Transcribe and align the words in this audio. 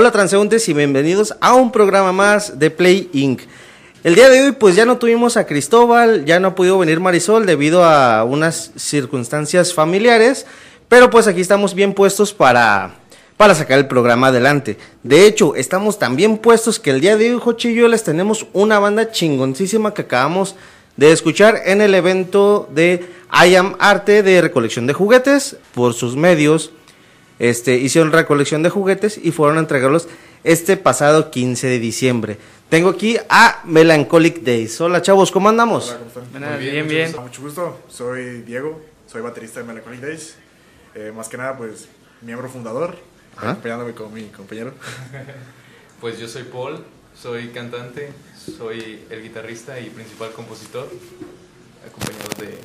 Hola 0.00 0.12
transeúntes 0.12 0.68
y 0.68 0.74
bienvenidos 0.74 1.34
a 1.40 1.54
un 1.54 1.72
programa 1.72 2.12
más 2.12 2.60
de 2.60 2.70
Play 2.70 3.10
Inc. 3.12 3.40
El 4.04 4.14
día 4.14 4.28
de 4.28 4.42
hoy 4.42 4.52
pues 4.52 4.76
ya 4.76 4.84
no 4.84 4.96
tuvimos 4.96 5.36
a 5.36 5.44
Cristóbal, 5.44 6.24
ya 6.24 6.38
no 6.38 6.46
ha 6.46 6.54
podido 6.54 6.78
venir 6.78 7.00
Marisol 7.00 7.46
debido 7.46 7.82
a 7.82 8.22
unas 8.22 8.70
circunstancias 8.76 9.74
familiares, 9.74 10.46
pero 10.88 11.10
pues 11.10 11.26
aquí 11.26 11.40
estamos 11.40 11.74
bien 11.74 11.94
puestos 11.94 12.32
para, 12.32 12.94
para 13.36 13.56
sacar 13.56 13.80
el 13.80 13.88
programa 13.88 14.28
adelante. 14.28 14.78
De 15.02 15.26
hecho, 15.26 15.56
estamos 15.56 15.98
tan 15.98 16.14
bien 16.14 16.38
puestos 16.38 16.78
que 16.78 16.90
el 16.90 17.00
día 17.00 17.16
de 17.16 17.34
hoy, 17.34 17.40
Jochi 17.40 17.74
les 17.74 18.04
tenemos 18.04 18.46
una 18.52 18.78
banda 18.78 19.10
chingoncísima 19.10 19.94
que 19.94 20.02
acabamos 20.02 20.54
de 20.96 21.10
escuchar 21.10 21.62
en 21.64 21.80
el 21.80 21.92
evento 21.92 22.68
de 22.72 23.04
I 23.32 23.56
Am 23.56 23.74
Arte 23.80 24.22
de 24.22 24.42
recolección 24.42 24.86
de 24.86 24.92
juguetes 24.92 25.56
por 25.74 25.92
sus 25.92 26.14
medios 26.14 26.70
este, 27.38 27.76
hicieron 27.76 28.12
recolección 28.12 28.62
de 28.62 28.70
juguetes 28.70 29.18
y 29.22 29.32
fueron 29.32 29.56
a 29.58 29.60
entregarlos 29.60 30.08
este 30.44 30.76
pasado 30.76 31.30
15 31.30 31.66
de 31.66 31.78
diciembre. 31.78 32.38
Tengo 32.68 32.90
aquí 32.90 33.16
a 33.28 33.62
Melancholic 33.64 34.40
Days. 34.42 34.80
Hola 34.80 35.02
chavos, 35.02 35.30
¿cómo 35.30 35.48
andamos? 35.48 35.88
Hola, 35.88 35.98
¿cómo 35.98 36.26
están? 36.26 36.52
Muy 36.52 36.64
bien, 36.64 36.88
bien, 36.88 37.06
mucho 37.10 37.20
gusto. 37.20 37.22
Mucho 37.22 37.42
gusto. 37.42 37.78
Soy 37.88 38.42
Diego, 38.42 38.80
soy 39.06 39.22
baterista 39.22 39.60
de 39.60 39.66
Melancholic 39.66 40.00
Days. 40.00 40.34
Eh, 40.94 41.12
más 41.14 41.28
que 41.28 41.36
nada, 41.36 41.56
pues, 41.56 41.88
miembro 42.22 42.48
fundador, 42.48 42.96
acompañándome 43.36 43.94
con 43.94 44.12
mi 44.12 44.24
compañero. 44.24 44.72
Pues 46.00 46.16
yo 46.20 46.28
soy 46.28 46.44
Paul, 46.44 46.84
soy 47.20 47.48
cantante, 47.48 48.12
soy 48.56 49.04
el 49.10 49.20
guitarrista 49.20 49.80
y 49.80 49.90
principal 49.90 50.30
compositor, 50.30 50.88
acompañado 51.84 52.28
de. 52.38 52.56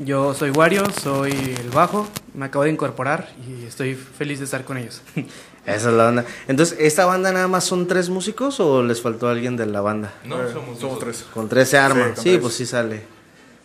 Yo 0.00 0.32
soy 0.32 0.50
Wario, 0.50 0.84
soy 1.02 1.32
el 1.32 1.70
bajo, 1.70 2.06
me 2.34 2.46
acabo 2.46 2.64
de 2.64 2.70
incorporar 2.70 3.30
y 3.48 3.64
estoy 3.66 3.94
feliz 3.96 4.38
de 4.38 4.44
estar 4.44 4.64
con 4.64 4.76
ellos. 4.78 5.02
Esa 5.66 5.88
es 5.90 5.94
la 5.94 6.04
banda. 6.04 6.24
Entonces, 6.46 6.76
¿esta 6.80 7.04
banda 7.04 7.32
nada 7.32 7.48
más 7.48 7.64
son 7.64 7.86
tres 7.88 8.08
músicos 8.08 8.58
o 8.60 8.82
les 8.82 9.02
faltó 9.02 9.28
alguien 9.28 9.56
de 9.56 9.66
la 9.66 9.80
banda? 9.80 10.14
No, 10.24 10.40
Eh, 10.42 10.50
somos, 10.52 10.78
somos 10.78 10.98
tres. 11.00 11.24
Con 11.34 11.48
tres 11.48 11.68
se 11.68 11.78
arma. 11.78 12.04
Sí, 12.04 12.10
Sí, 12.10 12.14
con 12.14 12.22
tres. 12.24 12.38
pues 12.40 12.54
sí 12.54 12.66
sale. 12.66 13.02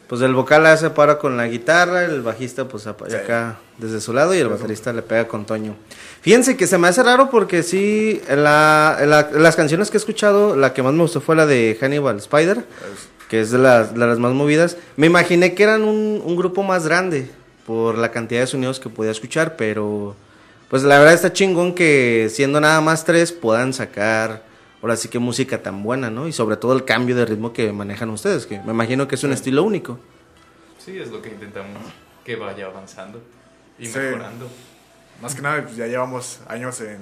Pues 0.08 0.22
el 0.22 0.34
vocal 0.34 0.66
hace 0.66 0.90
para 0.90 1.18
con 1.18 1.38
la 1.38 1.48
guitarra, 1.48 2.04
el 2.04 2.22
bajista 2.22 2.68
pues 2.68 2.84
Sí. 2.84 2.90
acá 3.16 3.58
desde 3.78 4.02
su 4.02 4.12
lado 4.12 4.36
y 4.36 4.40
el 4.40 4.50
baterista 4.50 4.92
le 4.92 5.02
pega 5.02 5.28
con 5.28 5.46
Toño. 5.46 5.76
Fíjense 6.22 6.58
que 6.58 6.68
se 6.68 6.78
me 6.78 6.88
hace 6.88 7.04
raro 7.04 7.30
porque 7.30 7.64
sí, 7.64 8.22
en, 8.28 8.44
la, 8.44 8.98
en 9.00 9.10
la- 9.10 9.30
en 9.34 9.42
las 9.42 9.56
canciones 9.56 9.90
que 9.90 9.98
he 9.98 10.00
escuchado, 10.00 10.56
la 10.56 10.74
que 10.74 10.84
más 10.84 10.94
me 10.94 11.02
gustó 11.04 11.22
fue 11.22 11.36
la 11.36 11.46
de 11.46 11.78
Hannibal 11.80 12.18
Spider, 12.18 12.58
Es- 12.58 13.08
que 13.34 13.42
es 13.42 13.50
de 13.50 13.58
las, 13.58 13.96
de 13.96 14.06
las 14.06 14.20
más 14.20 14.32
movidas. 14.34 14.78
Me 14.96 15.08
imaginé 15.08 15.56
que 15.56 15.64
eran 15.64 15.82
un, 15.82 16.22
un 16.24 16.36
grupo 16.36 16.62
más 16.62 16.86
grande 16.86 17.28
por 17.66 17.98
la 17.98 18.12
cantidad 18.12 18.42
de 18.42 18.46
sonidos 18.46 18.80
que 18.80 18.90
podía 18.90 19.10
escuchar, 19.10 19.56
pero 19.56 20.16
pues 20.70 20.84
la 20.84 21.00
verdad 21.00 21.16
está 21.16 21.34
chingón 21.34 21.74
que 21.74 22.28
siendo 22.30 22.62
nada 22.62 22.80
más 22.80 23.06
tres 23.06 23.32
puedan 23.32 23.74
sacar 23.74 24.44
ahora 24.84 24.96
sí 24.98 25.08
que 25.08 25.18
música 25.18 25.64
tan 25.64 25.82
buena, 25.82 26.12
¿no? 26.12 26.28
Y 26.28 26.32
sobre 26.32 26.58
todo 26.58 26.74
el 26.74 26.86
cambio 26.86 27.16
de 27.16 27.26
ritmo 27.26 27.54
que 27.54 27.72
manejan 27.74 28.12
ustedes, 28.12 28.46
que 28.46 28.60
me 28.60 28.72
imagino 28.72 29.08
que 29.08 29.16
es 29.16 29.24
un 29.24 29.32
Sí. 29.32 29.34
estilo 29.38 29.64
único. 29.64 29.98
Sí, 30.78 31.00
es 31.00 31.10
lo 31.10 31.20
que 31.20 31.30
intentamos, 31.30 31.82
que 32.24 32.36
vaya 32.36 32.68
avanzando 32.68 33.20
y 33.80 33.88
Sí. 33.88 33.98
mejorando. 33.98 34.48
Más 35.24 35.34
que 35.34 35.42
nada, 35.42 35.64
pues, 35.64 35.76
ya 35.76 35.88
llevamos 35.88 36.40
años 36.48 36.80
en. 36.82 37.00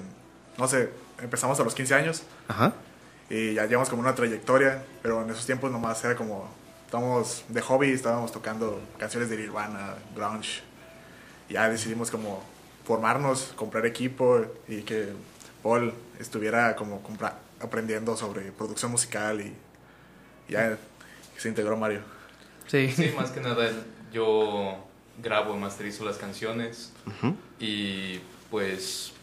No 0.58 0.66
sé, 0.70 0.92
empezamos 1.22 1.60
a 1.60 1.64
los 1.66 1.76
15 1.76 1.94
años 1.94 2.24
Ajá. 2.48 2.72
Y 3.32 3.54
ya 3.54 3.66
llevamos 3.66 3.90
como 3.90 4.02
una 4.02 4.14
trayectoria, 4.14 4.84
pero 5.02 5.22
en 5.24 5.30
esos 5.30 5.46
tiempos 5.46 5.72
nomás 5.72 6.04
era 6.04 6.16
como. 6.16 6.50
Estábamos 6.86 7.46
de 7.48 7.62
hobby, 7.62 7.92
estábamos 7.92 8.34
tocando 8.34 8.82
canciones 9.00 9.30
de 9.30 9.38
Nirvana, 9.38 9.96
grunge. 10.14 10.62
Y 11.48 11.54
ya 11.54 11.70
decidimos 11.70 12.12
como 12.12 12.44
formarnos, 12.84 13.54
comprar 13.56 13.86
equipo 13.86 14.46
y 14.68 14.82
que 14.82 15.14
Paul 15.64 15.94
estuviera 16.20 16.76
como 16.76 17.02
compra- 17.02 17.38
aprendiendo 17.62 18.18
sobre 18.18 18.52
producción 18.52 18.92
musical 18.92 19.40
y 19.40 19.54
ya 20.50 20.78
se 21.38 21.48
integró 21.48 21.78
Mario. 21.78 22.02
Sí. 22.68 22.92
Sí, 22.92 23.14
más 23.16 23.32
que 23.32 23.40
nada 23.40 23.72
yo 24.12 24.76
grabo 25.24 25.56
y 25.56 25.58
masterizo 25.58 26.04
las 26.04 26.18
canciones 26.18 26.92
y 27.60 28.20
pues 28.50 29.14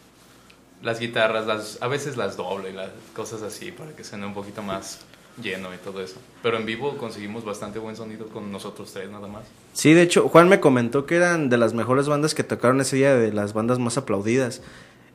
las 0.81 0.99
guitarras, 0.99 1.45
las, 1.45 1.77
a 1.81 1.87
veces 1.87 2.17
las 2.17 2.37
doblo 2.37 2.69
y 2.69 2.73
las 2.73 2.89
cosas 3.15 3.41
así 3.41 3.71
para 3.71 3.91
que 3.91 4.03
suene 4.03 4.25
un 4.25 4.33
poquito 4.33 4.61
más 4.61 4.99
lleno 5.41 5.73
y 5.73 5.77
todo 5.77 6.01
eso. 6.01 6.15
Pero 6.41 6.57
en 6.57 6.65
vivo 6.65 6.97
conseguimos 6.97 7.45
bastante 7.45 7.79
buen 7.79 7.95
sonido 7.95 8.27
con 8.27 8.51
nosotros 8.51 8.91
tres 8.93 9.09
nada 9.09 9.27
más. 9.27 9.43
Sí, 9.73 9.93
de 9.93 10.01
hecho, 10.01 10.27
Juan 10.29 10.49
me 10.49 10.59
comentó 10.59 11.05
que 11.05 11.15
eran 11.15 11.49
de 11.49 11.57
las 11.57 11.73
mejores 11.73 12.07
bandas 12.07 12.35
que 12.35 12.43
tocaron 12.43 12.81
ese 12.81 12.95
día, 12.97 13.13
de 13.15 13.31
las 13.33 13.53
bandas 13.53 13.79
más 13.79 13.97
aplaudidas. 13.97 14.61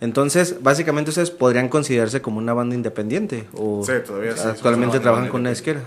Entonces, 0.01 0.63
básicamente 0.63 1.11
ustedes 1.11 1.31
podrían 1.31 1.69
considerarse 1.69 2.21
como 2.21 2.39
una 2.39 2.53
banda 2.53 2.75
independiente 2.75 3.47
o 3.55 3.83
Sí, 3.85 3.93
todavía 4.05 4.37
sí, 4.37 4.49
actualmente 4.49 5.01
trabajan 5.01 5.29
con 5.29 5.43
una 5.43 5.51
disquera. 5.51 5.83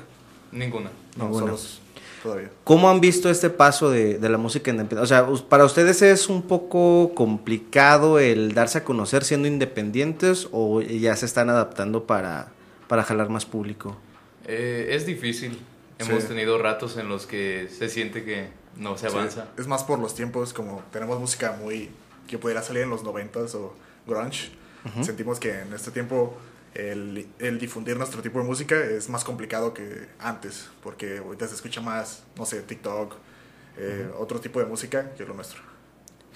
Ninguna. 0.52 0.90
No, 1.18 1.26
Ninguna. 1.26 1.46
solos 1.46 1.82
todavía. 2.28 2.50
¿Cómo 2.64 2.90
han 2.90 3.00
visto 3.00 3.30
este 3.30 3.50
paso 3.50 3.90
de, 3.90 4.18
de 4.18 4.30
la 4.30 4.38
música 4.38 4.70
independiente? 4.72 5.04
O 5.04 5.08
sea, 5.08 5.26
para 5.50 5.64
ustedes 5.66 6.02
es 6.02 6.28
un 6.30 6.42
poco 6.44 7.14
complicado 7.16 8.20
el 8.20 8.54
darse 8.54 8.80
a 8.80 8.84
conocer 8.84 9.24
siendo 9.24 9.48
independientes 9.48 10.48
o 10.52 10.82
ya 10.82 11.16
se 11.16 11.26
están 11.26 11.50
adaptando 11.50 12.04
para, 12.06 12.50
para 12.88 13.04
jalar 13.04 13.30
más 13.30 13.46
público. 13.46 13.96
Eh, 14.46 14.90
es 14.92 15.06
difícil. 15.06 15.54
Sí. 16.00 16.06
Hemos 16.12 16.26
tenido 16.26 16.58
ratos 16.62 16.98
en 16.98 17.10
los 17.10 17.26
que 17.26 17.70
se 17.76 17.90
siente 17.90 18.24
que 18.24 18.50
no 18.76 18.98
se 18.98 19.10
Sí, 19.10 19.16
avanza. 19.16 19.48
es 19.58 19.66
más 19.68 19.84
por 19.84 19.98
los 20.00 20.14
tiempos, 20.14 20.54
como 20.54 20.84
tenemos 20.92 21.20
música 21.20 21.58
muy 21.60 21.90
que 22.28 22.38
pudiera 22.38 22.62
salir 22.62 22.84
en 22.84 22.90
los 22.90 23.04
90s 23.04 23.56
o 23.56 23.74
grunge. 24.06 24.52
Sentimos 25.02 25.40
que 25.40 25.62
en 25.62 25.74
este 25.74 25.92
tiempo 25.92 26.38
el, 26.78 27.28
el 27.40 27.58
difundir 27.58 27.98
nuestro 27.98 28.22
tipo 28.22 28.40
de 28.40 28.46
música 28.46 28.76
es 28.76 29.10
más 29.10 29.24
complicado 29.24 29.74
que 29.74 30.08
antes, 30.20 30.70
porque 30.84 31.18
ahorita 31.18 31.48
se 31.48 31.56
escucha 31.56 31.82
más, 31.82 32.24
no 32.36 32.46
sé, 32.46 32.62
TikTok, 32.62 33.16
eh, 33.78 34.10
otro 34.18 34.40
tipo 34.40 34.60
de 34.60 34.66
música 34.68 35.12
que 35.16 35.26
lo 35.26 35.34
nuestro. 35.34 35.67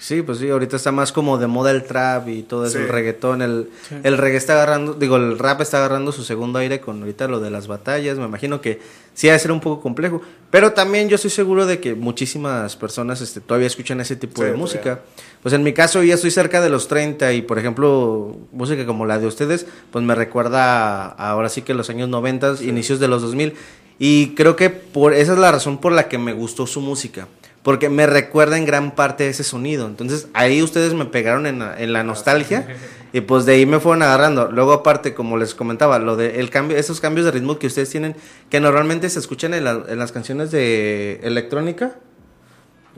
Sí, 0.02 0.20
pues 0.20 0.38
sí, 0.38 0.50
ahorita 0.50 0.74
está 0.74 0.90
más 0.90 1.12
como 1.12 1.38
de 1.38 1.46
moda 1.46 1.70
el 1.70 1.84
trap 1.84 2.26
y 2.28 2.42
todo 2.42 2.66
eso, 2.66 2.76
Sí. 2.76 2.82
el 2.82 2.88
reggaetón, 2.88 3.40
el, 3.40 3.68
Sí. 3.88 3.94
el 4.02 4.18
reggae 4.18 4.36
está 4.36 4.54
agarrando, 4.54 4.94
digo, 4.94 5.14
el 5.16 5.38
rap 5.38 5.60
está 5.60 5.76
agarrando 5.78 6.10
su 6.10 6.24
segundo 6.24 6.58
aire 6.58 6.80
con 6.80 6.98
ahorita 6.98 7.28
lo 7.28 7.38
de 7.38 7.50
las 7.50 7.68
batallas, 7.68 8.18
me 8.18 8.24
imagino 8.24 8.60
que 8.60 8.80
sí 9.14 9.28
ha 9.28 9.32
de 9.34 9.38
ser 9.38 9.52
un 9.52 9.60
poco 9.60 9.80
complejo, 9.80 10.20
pero 10.50 10.72
también 10.72 11.08
yo 11.08 11.14
estoy 11.14 11.30
seguro 11.30 11.66
de 11.66 11.78
que 11.78 11.94
muchísimas 11.94 12.74
personas 12.74 13.20
este, 13.20 13.40
todavía 13.40 13.68
escuchan 13.68 14.00
ese 14.00 14.16
tipo 14.16 14.38
Sí, 14.38 14.42
de 14.42 14.46
todavía. 14.48 14.60
música. 14.60 15.00
Pues 15.40 15.54
en 15.54 15.62
mi 15.62 15.72
caso 15.72 16.02
ya 16.02 16.14
estoy 16.14 16.32
cerca 16.32 16.60
de 16.60 16.68
los 16.68 16.88
30 16.88 17.32
y 17.32 17.42
por 17.42 17.60
ejemplo, 17.60 18.36
música 18.50 18.84
como 18.84 19.06
la 19.06 19.20
de 19.20 19.28
ustedes, 19.28 19.66
pues 19.92 20.04
me 20.04 20.16
recuerda 20.16 21.10
a- 21.10 21.30
ahora 21.30 21.48
sí 21.48 21.62
que 21.62 21.74
los 21.74 21.88
años 21.90 22.08
90, 22.08 22.56
inicios 22.62 22.98
de 22.98 23.06
los 23.06 23.22
2000 23.22 23.54
y 24.00 24.34
creo 24.34 24.56
que 24.56 24.68
por 24.68 25.14
esa 25.14 25.34
es 25.34 25.38
la 25.38 25.52
razón 25.52 25.78
por 25.78 25.92
la 25.92 26.08
que 26.08 26.18
me 26.18 26.32
gustó 26.32 26.66
su 26.66 26.80
música. 26.80 27.28
Porque 27.62 27.88
me 27.88 28.06
recuerda 28.06 28.56
en 28.58 28.64
gran 28.64 28.94
parte 28.96 29.28
ese 29.28 29.44
sonido. 29.44 29.86
Entonces 29.86 30.26
ahí 30.34 30.62
ustedes 30.62 30.94
me 30.94 31.04
pegaron 31.04 31.46
en 31.46 31.60
la, 31.60 31.80
en 31.80 31.92
la 31.92 32.02
nostalgia 32.02 32.66
y 33.12 33.20
pues 33.20 33.44
de 33.46 33.52
ahí 33.54 33.66
me 33.66 33.78
fueron 33.78 34.02
agarrando. 34.02 34.50
Luego 34.50 34.72
aparte, 34.72 35.14
como 35.14 35.36
les 35.36 35.54
comentaba, 35.54 35.98
lo 36.00 36.16
de 36.16 36.40
el 36.40 36.50
cambio, 36.50 36.76
esos 36.76 37.00
cambios 37.00 37.24
de 37.24 37.30
ritmo 37.30 37.58
que 37.60 37.68
ustedes 37.68 37.88
tienen, 37.90 38.16
que 38.50 38.58
normalmente 38.58 39.08
se 39.10 39.20
escuchan 39.20 39.54
en, 39.54 39.62
la- 39.64 39.84
en 39.88 39.98
las 39.98 40.10
canciones 40.10 40.50
de 40.50 41.20
electrónica, 41.22 41.92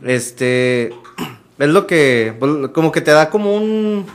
este, 0.05 0.93
es 1.59 1.69
lo 1.69 1.87
que, 1.87 2.35
pues, 2.39 2.69
como 2.73 2.93
que 2.93 3.01
te 3.01 3.11
da 3.11 3.31
como 3.31 3.55
un, 3.55 4.07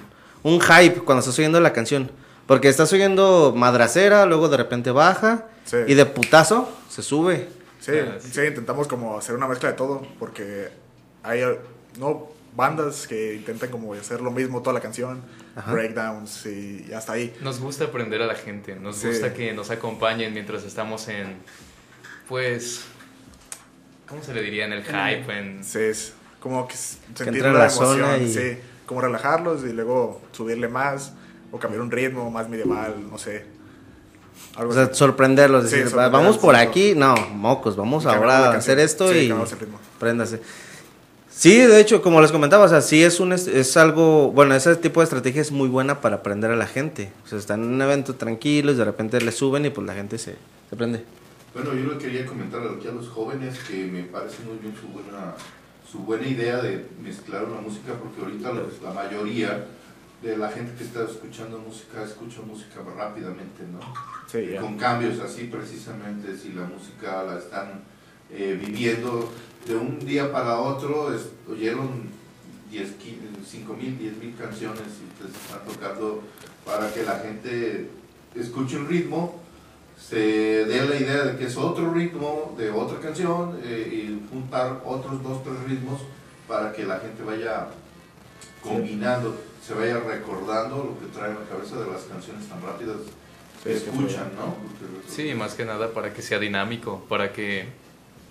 un 0.43 0.59
hype 0.61 1.01
cuando 1.01 1.19
estás 1.19 1.37
oyendo 1.39 1.59
la 1.59 1.73
canción. 1.73 2.11
Porque 2.47 2.67
estás 2.67 2.91
oyendo 2.93 3.53
madracera, 3.55 4.25
luego 4.25 4.49
de 4.49 4.57
repente 4.57 4.89
baja 4.91 5.45
Sí. 5.65 5.77
y 5.87 5.93
de 5.93 6.07
putazo 6.07 6.67
se 6.89 7.03
sube. 7.03 7.47
Sí, 7.79 7.91
Ah, 7.95 8.17
sí. 8.19 8.29
sí, 8.31 8.41
intentamos 8.41 8.87
como 8.87 9.17
hacer 9.17 9.35
una 9.35 9.47
mezcla 9.47 9.69
de 9.69 9.75
todo, 9.75 10.05
porque 10.19 10.69
hay 11.23 11.41
no 11.97 12.27
bandas 12.55 13.07
que 13.07 13.35
intentan 13.35 13.69
como 13.69 13.93
hacer 13.93 14.21
lo 14.21 14.31
mismo 14.31 14.61
toda 14.61 14.73
la 14.73 14.81
canción, 14.81 15.21
Ajá. 15.55 15.71
breakdowns 15.71 16.45
y, 16.45 16.85
y 16.89 16.93
hasta 16.93 17.13
ahí. 17.13 17.33
Nos 17.41 17.59
gusta 17.59 17.85
aprender 17.85 18.21
a 18.21 18.25
la 18.27 18.35
gente, 18.35 18.75
nos 18.75 18.97
Sí. 18.97 19.07
gusta 19.07 19.33
que 19.33 19.53
nos 19.53 19.69
acompañen 19.69 20.33
mientras 20.33 20.63
estamos 20.63 21.07
en, 21.07 21.37
pues, 22.27 22.85
¿cómo 24.07 24.21
se 24.23 24.33
le 24.33 24.41
diría? 24.41 24.65
En 24.65 24.73
el 24.73 24.83
hype, 24.83 25.31
en... 25.37 25.63
Sí, 25.63 25.79
es 25.79 26.13
como 26.39 26.67
que 26.67 26.75
sentir 26.75 27.43
la 27.43 27.53
la 27.53 27.67
emoción, 27.67 28.23
y- 28.23 28.33
sí, 28.33 28.57
como 28.85 29.01
relajarlos 29.01 29.63
y 29.63 29.71
luego 29.73 30.21
subirle 30.31 30.67
más 30.67 31.13
o 31.51 31.59
cambiar 31.59 31.81
un 31.81 31.91
ritmo 31.91 32.29
más 32.31 32.49
medieval, 32.49 33.09
no 33.09 33.17
sé. 33.17 33.45
Algo 34.55 34.71
O 34.71 34.73
sea, 34.75 34.93
sorprenderlos, 34.93 35.63
decir, 35.63 35.79
"Va- 35.79 35.89
sorprenderlos, 35.89 36.21
vamos 36.21 36.37
por 36.37 36.55
sí, 36.55 36.61
aquí, 36.61 36.93
no, 36.95 37.15
mocos, 37.33 37.75
vamos 37.75 38.03
Y 38.03 38.07
ahora 38.07 38.51
a 38.51 38.57
hacer 38.57 38.79
esto 38.79 39.11
Sí, 39.11 39.29
y 39.31 39.33
préndase. 39.99 40.41
Sí, 41.31 41.55
de 41.57 41.79
hecho, 41.79 42.01
como 42.01 42.19
les 42.21 42.31
comentaba, 42.31 42.65
o 42.65 42.67
sea, 42.67 42.81
sí 42.81 43.01
es 43.03 43.19
un 43.21 43.31
es, 43.31 43.47
es 43.47 43.77
algo, 43.77 44.31
bueno, 44.31 44.55
ese 44.55 44.75
tipo 44.75 44.99
de 44.99 45.05
estrategia 45.05 45.41
es 45.41 45.51
muy 45.51 45.69
buena 45.69 46.01
para 46.01 46.17
aprender 46.17 46.51
a 46.51 46.55
la 46.57 46.67
gente. 46.67 47.11
O 47.23 47.27
sea, 47.27 47.37
están 47.39 47.63
en 47.63 47.69
un 47.69 47.81
evento 47.81 48.15
tranquilos, 48.15 48.75
de 48.77 48.83
repente 48.83 49.21
le 49.21 49.31
suben 49.31 49.65
y 49.65 49.69
pues 49.69 49.87
la 49.87 49.93
gente 49.93 50.17
se, 50.17 50.35
se 50.69 50.75
prende. 50.75 51.03
Bueno, 51.53 51.73
yo 51.73 51.93
le 51.93 51.97
quería 51.97 52.25
comentar 52.25 52.59
aquí 52.61 52.87
a 52.87 52.91
los 52.91 53.07
jóvenes 53.07 53.57
que 53.59 53.85
me 53.85 54.03
parece 54.03 54.37
muy 54.43 54.57
bien 54.57 54.73
su 54.79 54.87
buena, 54.87 55.33
su 55.89 55.99
buena 55.99 56.27
idea 56.27 56.57
de 56.61 56.85
mezclar 57.01 57.45
una 57.45 57.61
música, 57.61 57.93
porque 57.93 58.21
ahorita 58.21 58.51
los- 58.51 58.81
la 58.83 58.91
mayoría 58.91 59.65
de 60.21 60.35
la 60.37 60.49
gente 60.51 60.73
que 60.77 60.83
está 60.83 61.03
escuchando 61.05 61.59
música 61.59 62.03
escucha 62.03 62.41
música 62.41 62.81
rápidamente, 62.97 63.63
¿no? 63.71 63.79
Sí, 64.29 64.49
ya. 64.53 64.61
Con 64.61 64.77
cambios 64.77 65.19
así 65.19 65.45
precisamente, 65.45 66.35
si 66.37 66.51
la 66.53 66.63
música 66.65 67.23
la 67.23 67.37
están 67.39 67.81
eh, 68.31 68.59
viviendo 68.63 69.31
de 69.65 69.75
un 69.75 69.99
día 69.99 70.31
para 70.31 70.59
otro, 70.59 71.13
es- 71.13 71.29
oyeron 71.49 72.09
10, 72.69 72.95
5 73.47 73.73
mil, 73.73 73.97
10 73.97 74.17
mil 74.17 74.35
canciones 74.35 74.81
y 75.01 75.23
les 75.23 75.33
están 75.35 75.65
tocando 75.65 76.21
para 76.65 76.93
que 76.93 77.03
la 77.03 77.17
gente 77.19 77.89
escuche 78.35 78.77
un 78.77 78.87
ritmo, 78.87 79.39
se 79.97 80.17
dé 80.65 80.85
la 80.87 80.95
idea 80.95 81.23
de 81.23 81.37
que 81.37 81.45
es 81.45 81.57
otro 81.57 81.91
ritmo 81.93 82.53
de 82.57 82.69
otra 82.69 82.99
canción 82.99 83.59
eh, 83.63 83.89
y 83.91 84.29
juntar 84.29 84.81
otros 84.85 85.23
dos, 85.23 85.43
tres 85.43 85.55
ritmos 85.67 86.01
para 86.47 86.71
que 86.73 86.85
la 86.85 86.99
gente 86.99 87.23
vaya 87.23 87.67
combinando, 88.61 89.35
se 89.69 89.75
vaya 89.75 89.99
recordando 89.99 90.77
lo 90.77 90.99
que 90.99 91.13
trae 91.15 91.29
en 91.29 91.35
la 91.39 91.45
cabeza 91.45 91.75
de 91.79 91.91
las 91.91 92.01
canciones 92.03 92.49
tan 92.49 92.59
rápidas 92.61 92.97
que 93.63 93.77
Sí, 93.77 93.83
que 93.85 93.89
escuchan, 93.91 94.31
¿no? 94.35 94.55
Porque- 94.55 95.11
Sí, 95.13 95.33
más 95.35 95.53
que 95.53 95.63
nada 95.63 95.93
para 95.93 96.11
que 96.11 96.23
sea 96.23 96.39
dinámico, 96.39 97.05
para 97.07 97.31
que 97.31 97.67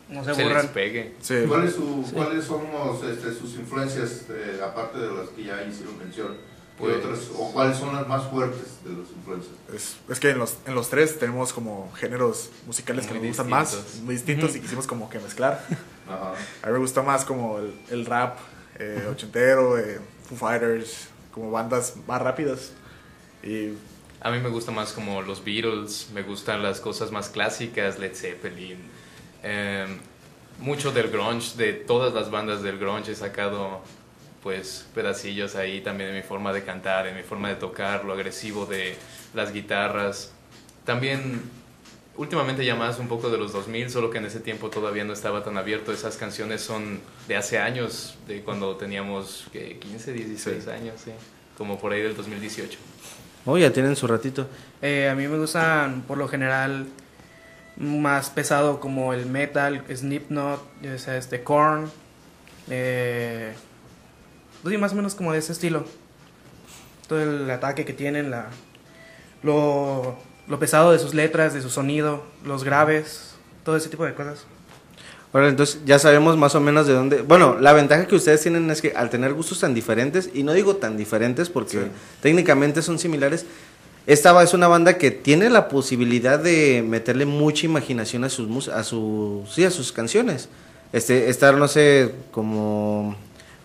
No 0.08 0.24
se, 0.24 0.34
se 0.34 0.44
les 0.44 0.66
pegue. 0.66 1.14
Sí. 1.20 1.44
¿Cuál 1.46 1.64
es 1.68 1.74
su- 1.74 2.04
¿Cuáles 2.12 2.44
son 2.44 2.62
los, 2.72 3.04
este, 3.04 3.32
sus 3.34 3.54
influencias, 3.54 4.24
eh, 4.30 4.58
aparte 4.64 4.98
de 4.98 5.12
las 5.14 5.28
que 5.28 5.44
ya 5.44 5.62
hicieron 5.62 5.96
mención? 5.98 6.32
¿Qué 6.34 6.84
Pues- 6.84 6.96
otras, 6.96 7.18
¿O 7.36 7.52
cuáles 7.52 7.76
son 7.76 7.94
las 7.94 8.08
más 8.08 8.24
fuertes 8.30 8.82
de 8.84 8.90
las 8.90 9.10
influencias? 9.10 9.54
Es, 9.72 9.96
es 10.08 10.18
que 10.18 10.30
en 10.30 10.38
los, 10.38 10.56
en 10.66 10.74
los 10.74 10.88
tres 10.90 11.18
tenemos 11.20 11.52
como 11.52 11.92
géneros 11.94 12.50
musicales 12.66 13.06
que 13.06 13.12
Muy 13.14 13.20
nos 13.28 13.28
gustan 13.36 13.48
más, 13.50 13.70
distintos. 13.72 14.00
muy 14.02 14.14
distintos 14.14 14.56
y 14.56 14.60
quisimos 14.60 14.86
como 14.88 15.08
que 15.10 15.18
mezclar. 15.20 15.64
Ajá. 16.08 16.32
A 16.62 16.66
mí 16.68 16.72
me 16.72 16.78
gusta 16.78 17.02
más 17.02 17.24
como 17.24 17.58
el, 17.58 17.74
el 17.90 18.06
rap 18.06 18.38
eh, 18.80 19.06
ochentero, 19.10 19.78
eh, 19.78 20.00
Foo 20.28 20.36
Fighters, 20.38 21.08
como 21.38 21.50
bandas 21.50 21.94
más 22.06 22.20
rápidas. 22.20 22.72
Y 23.42 23.70
A 24.20 24.32
mí 24.32 24.40
me 24.40 24.48
gusta 24.48 24.72
más 24.72 24.92
como 24.92 25.22
los 25.22 25.44
Beatles, 25.44 26.10
me 26.12 26.22
gustan 26.22 26.60
las 26.60 26.80
cosas 26.80 27.12
más 27.12 27.28
clásicas, 27.28 28.00
Led 28.00 28.16
Zeppelin, 28.16 28.78
em, 29.44 29.98
mucho 30.58 30.90
del 30.90 31.08
grunge, 31.08 31.56
de 31.56 31.72
todas 31.72 32.12
las 32.12 32.28
bandas 32.28 32.60
del 32.62 32.78
grunge 32.78 33.12
he 33.12 33.14
sacado 33.14 33.80
pues 34.42 34.86
pedacillos 34.92 35.54
ahí 35.54 35.80
también 35.82 36.10
en 36.10 36.16
mi 36.16 36.22
forma 36.22 36.52
de 36.52 36.64
cantar, 36.64 37.06
en 37.06 37.16
mi 37.16 37.22
forma 37.22 37.48
de 37.48 37.56
tocar, 37.56 38.04
lo 38.04 38.12
agresivo 38.12 38.66
de 38.66 38.96
las 39.34 39.52
guitarras. 39.52 40.32
También 40.84 41.42
últimamente 42.18 42.64
ya 42.64 42.74
más 42.74 42.98
un 42.98 43.08
poco 43.08 43.30
de 43.30 43.38
los 43.38 43.52
2000, 43.52 43.90
solo 43.90 44.10
que 44.10 44.18
en 44.18 44.26
ese 44.26 44.40
tiempo 44.40 44.68
todavía 44.68 45.04
no 45.04 45.12
estaba 45.12 45.42
tan 45.42 45.56
abierto. 45.56 45.92
Esas 45.92 46.16
canciones 46.16 46.60
son 46.60 47.00
de 47.28 47.36
hace 47.36 47.58
años, 47.58 48.18
de 48.26 48.42
cuando 48.42 48.76
teníamos 48.76 49.46
¿qué? 49.52 49.78
15, 49.78 50.12
16 50.12 50.68
años, 50.68 51.00
sí, 51.02 51.12
como 51.56 51.78
por 51.78 51.92
ahí 51.92 52.02
del 52.02 52.16
2018. 52.16 52.78
Oh, 53.46 53.56
ya 53.56 53.72
tienen 53.72 53.96
su 53.96 54.06
ratito. 54.06 54.48
Eh, 54.82 55.08
a 55.08 55.14
mí 55.14 55.26
me 55.28 55.38
gustan 55.38 56.02
por 56.02 56.18
lo 56.18 56.28
general 56.28 56.86
más 57.76 58.30
pesado 58.30 58.80
como 58.80 59.14
el 59.14 59.26
metal, 59.26 59.84
Slipknot, 59.88 60.60
ya 60.82 60.98
sea 60.98 61.16
este 61.16 61.44
Korn, 61.44 61.88
eh, 62.68 63.54
pues 64.62 64.74
sí, 64.74 64.78
más 64.78 64.92
o 64.92 64.96
menos 64.96 65.14
como 65.14 65.32
de 65.32 65.38
ese 65.38 65.52
estilo. 65.52 65.86
Todo 67.06 67.22
el 67.22 67.50
ataque 67.50 67.84
que 67.84 67.92
tienen, 67.92 68.30
la, 68.30 68.48
lo, 69.42 70.18
lo 70.48 70.58
pesado 70.58 70.92
de 70.92 70.98
sus 70.98 71.14
letras, 71.14 71.54
de 71.54 71.62
su 71.62 71.70
sonido, 71.70 72.22
los 72.44 72.64
graves, 72.64 73.34
todo 73.64 73.76
ese 73.76 73.88
tipo 73.88 74.04
de 74.04 74.14
cosas. 74.14 74.44
Ahora, 75.32 75.48
entonces 75.48 75.80
ya 75.84 75.98
sabemos 75.98 76.38
más 76.38 76.54
o 76.54 76.60
menos 76.60 76.86
de 76.86 76.94
dónde... 76.94 77.20
Bueno, 77.20 77.58
la 77.60 77.74
ventaja 77.74 78.06
que 78.06 78.14
ustedes 78.14 78.40
tienen 78.40 78.70
es 78.70 78.80
que 78.80 78.92
al 78.96 79.10
tener 79.10 79.34
gustos 79.34 79.60
tan 79.60 79.74
diferentes, 79.74 80.30
y 80.32 80.42
no 80.42 80.52
digo 80.54 80.76
tan 80.76 80.96
diferentes 80.96 81.50
porque 81.50 81.72
Sí. 81.72 81.90
técnicamente 82.22 82.80
son 82.80 82.98
similares, 82.98 83.44
esta 84.06 84.42
es 84.42 84.54
una 84.54 84.68
banda 84.68 84.96
que 84.96 85.10
tiene 85.10 85.50
la 85.50 85.68
posibilidad 85.68 86.38
de 86.38 86.82
meterle 86.86 87.26
mucha 87.26 87.66
imaginación 87.66 88.24
a 88.24 88.30
sus, 88.30 88.68
a 88.68 88.82
sus, 88.82 89.52
sí, 89.52 89.64
a 89.64 89.70
sus 89.70 89.92
canciones. 89.92 90.48
Este, 90.94 91.28
estar, 91.28 91.58
no 91.58 91.68
sé, 91.68 92.14
como 92.30 93.14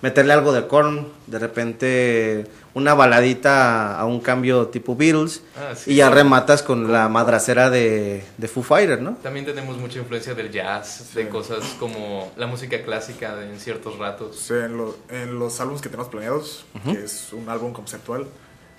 meterle 0.04 0.34
algo 0.34 0.52
de 0.52 0.68
corn, 0.68 1.08
de 1.28 1.40
repente 1.40 2.46
una 2.74 2.94
baladita 2.94 3.98
a 3.98 4.04
un 4.06 4.20
cambio 4.20 4.68
tipo 4.68 4.96
Beatles, 4.98 5.42
Ah, 5.56 5.76
sí. 5.76 5.92
y 5.94 5.96
ya 5.96 6.10
rematas 6.10 6.62
con 6.62 6.92
la 6.92 7.08
madracera 7.08 7.70
de, 7.70 8.24
de 8.38 8.48
Foo 8.50 8.64
Fighter, 8.64 9.02
¿no? 9.02 9.14
También 9.24 9.46
tenemos 9.46 9.78
mucha 9.78 10.00
influencia 10.00 10.34
del 10.34 10.52
jazz, 10.52 11.14
de 11.16 11.24
Sí. 11.24 11.30
cosas 11.30 11.64
como 11.80 12.32
la 12.36 12.48
música 12.48 12.84
clásica 12.84 13.36
de- 13.38 13.46
en 13.54 13.60
ciertos 13.60 13.98
ratos. 13.98 14.38
sí, 14.40 14.54
en, 14.56 14.76
lo- 14.76 14.96
en 15.10 15.40
los 15.40 15.60
álbumes 15.62 15.82
que 15.82 15.88
tenemos 15.90 16.10
planeados, 16.12 16.66
que 16.84 17.04
es 17.06 17.32
un 17.32 17.48
álbum 17.48 17.72
conceptual, 17.72 18.26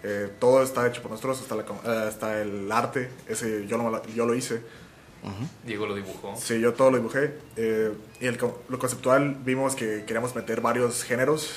eh, 0.02 0.28
todo 0.38 0.62
está 0.62 0.86
hecho 0.86 1.00
por 1.00 1.10
nosotros, 1.12 1.40
hasta, 1.40 1.54
la 1.54 1.62
eh, 1.62 2.08
hasta 2.08 2.42
el 2.42 2.70
arte, 2.70 3.08
ese 3.26 3.66
yo 3.66 3.78
lo, 3.78 4.02
yo 4.14 4.26
lo 4.26 4.34
hice. 4.34 4.60
Diego 5.64 5.86
lo 5.86 5.94
dibujó. 5.94 6.34
Sí, 6.36 6.60
yo 6.60 6.72
todo 6.74 6.90
lo 6.90 6.98
dibujé. 6.98 7.34
eh, 7.56 7.92
y 8.20 8.26
el, 8.26 8.38
lo 8.68 8.78
conceptual 8.78 9.36
vimos 9.44 9.74
que 9.74 10.04
queríamos 10.06 10.34
meter 10.34 10.60
varios 10.60 11.02
géneros, 11.04 11.50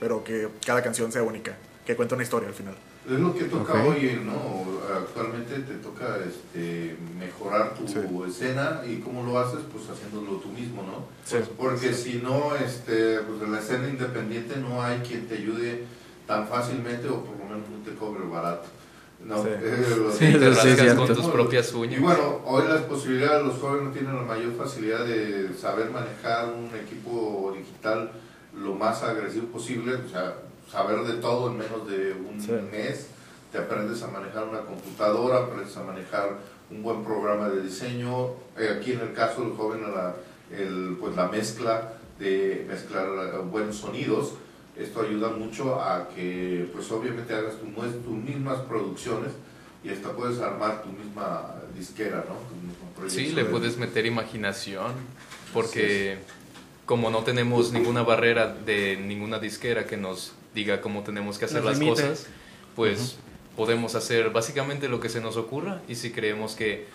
pero 0.00 0.24
que 0.24 0.48
cada 0.66 0.82
canción 0.82 1.12
sea 1.12 1.22
única, 1.22 1.56
que 1.86 1.94
cuente 1.96 2.14
una 2.14 2.24
historia 2.24 2.48
al 2.48 2.54
final. 2.54 2.74
Es 3.04 3.18
lo 3.18 3.34
que 3.34 3.44
toca 3.44 3.72
Ok. 3.74 3.88
hoy, 3.88 4.20
¿no? 4.24 4.62
Actualmente 4.96 5.58
te 5.60 5.74
toca 5.74 6.18
este, 6.24 6.96
mejorar 7.18 7.74
tu 7.74 7.86
Sí. 7.88 7.98
escena 8.28 8.82
y 8.86 8.98
cómo 9.00 9.24
lo 9.24 9.38
haces, 9.38 9.60
pues 9.72 9.88
haciéndolo 9.88 10.36
tú 10.38 10.48
mismo, 10.50 10.82
¿no? 10.82 11.06
Sí. 11.24 11.38
Porque 11.56 11.92
si 11.94 12.18
no, 12.18 12.54
este, 12.54 13.18
pues 13.20 13.42
en 13.42 13.52
la 13.52 13.58
escena 13.58 13.88
independiente 13.88 14.56
no 14.58 14.82
hay 14.82 14.98
quien 15.00 15.26
te 15.26 15.34
ayude 15.34 15.84
tan 16.26 16.46
fácilmente 16.46 17.08
o 17.08 17.24
por 17.24 17.36
lo 17.38 17.44
menos 17.44 17.68
no 17.70 17.78
te 17.84 17.96
cobre 17.96 18.24
barato. 18.24 18.68
No, 19.24 19.42
Sí. 19.42 19.50
Eh, 19.52 19.86
lo- 19.98 20.12
Sí, 20.12 20.32
Te 20.76 20.96
con 20.96 21.06
tus 21.14 21.26
propias 21.26 21.72
Y 21.72 21.76
uñas. 21.76 22.00
bueno, 22.00 22.40
hoy 22.44 22.64
las 22.68 22.82
posibilidades, 22.82 23.46
los 23.46 23.58
jóvenes 23.58 23.84
no 23.84 23.90
tienen 23.92 24.16
la 24.16 24.22
mayor 24.22 24.52
facilidad 24.56 25.04
de 25.04 25.50
saber 25.58 25.90
manejar 25.90 26.46
un 26.52 26.70
equipo 26.78 27.54
digital 27.56 28.10
lo 28.56 28.74
más 28.74 29.02
agresivo 29.02 29.46
posible, 29.46 29.94
o 29.94 30.08
sea, 30.08 30.34
saber 30.70 31.00
de 31.04 31.14
todo 31.14 31.50
en 31.50 31.58
menos 31.58 31.88
de 31.88 32.12
un 32.14 32.40
Sí. 32.40 32.52
mes. 32.70 33.06
Te 33.52 33.58
aprendes 33.58 34.02
a 34.02 34.08
manejar 34.08 34.44
una 34.48 34.60
computadora, 34.62 35.38
aprendes 35.44 35.76
a 35.76 35.82
manejar 35.84 36.38
un 36.70 36.82
buen 36.82 37.04
programa 37.04 37.48
de 37.48 37.62
diseño. 37.62 38.28
Eh, 38.58 38.76
aquí 38.78 38.92
en 38.92 39.00
el 39.00 39.12
caso 39.12 39.42
del 39.42 39.52
joven, 39.52 39.82
la, 39.94 40.14
el, 40.50 40.96
pues 40.98 41.14
la 41.14 41.28
mezcla 41.28 41.92
de 42.18 42.64
mezclar 42.68 43.06
eh, 43.06 43.38
buenos 43.50 43.76
sonidos. 43.76 44.32
Esto 44.76 45.02
ayuda 45.02 45.28
mucho 45.30 45.80
a 45.80 46.08
que, 46.08 46.68
pues 46.72 46.90
obviamente 46.90 47.34
hagas 47.34 47.54
tu, 47.60 47.66
tus 47.66 48.16
mismas 48.16 48.58
producciones 48.60 49.32
y 49.84 49.90
hasta 49.90 50.12
puedes 50.12 50.38
armar 50.40 50.82
tu 50.82 50.88
misma 50.90 51.54
disquera, 51.76 52.24
¿no? 52.28 52.36
Tu 52.48 52.54
mismo 52.66 52.86
proyecto 52.96 53.20
Sí, 53.20 53.32
le 53.34 53.44
de- 53.44 53.50
puedes 53.50 53.76
meter 53.76 54.06
imaginación, 54.06 54.92
porque 55.52 56.18
como 56.86 57.10
no 57.10 57.22
tenemos 57.22 57.72
ninguna 57.72 58.02
barrera 58.02 58.48
de 58.48 58.96
ninguna 58.96 59.38
disquera 59.38 59.86
que 59.86 59.96
nos 59.96 60.32
diga 60.54 60.80
cómo 60.80 61.02
tenemos 61.02 61.38
que 61.38 61.44
hacer 61.46 61.62
Nos 61.64 61.78
las 61.78 61.88
cosas, 61.88 62.26
pues 62.74 63.16
podemos 63.56 63.94
hacer 63.94 64.30
básicamente 64.30 64.88
lo 64.88 65.00
que 65.00 65.08
se 65.10 65.20
nos 65.20 65.36
ocurra 65.36 65.82
y 65.88 65.94
si 65.96 66.10
creemos 66.12 66.54
que 66.54 66.86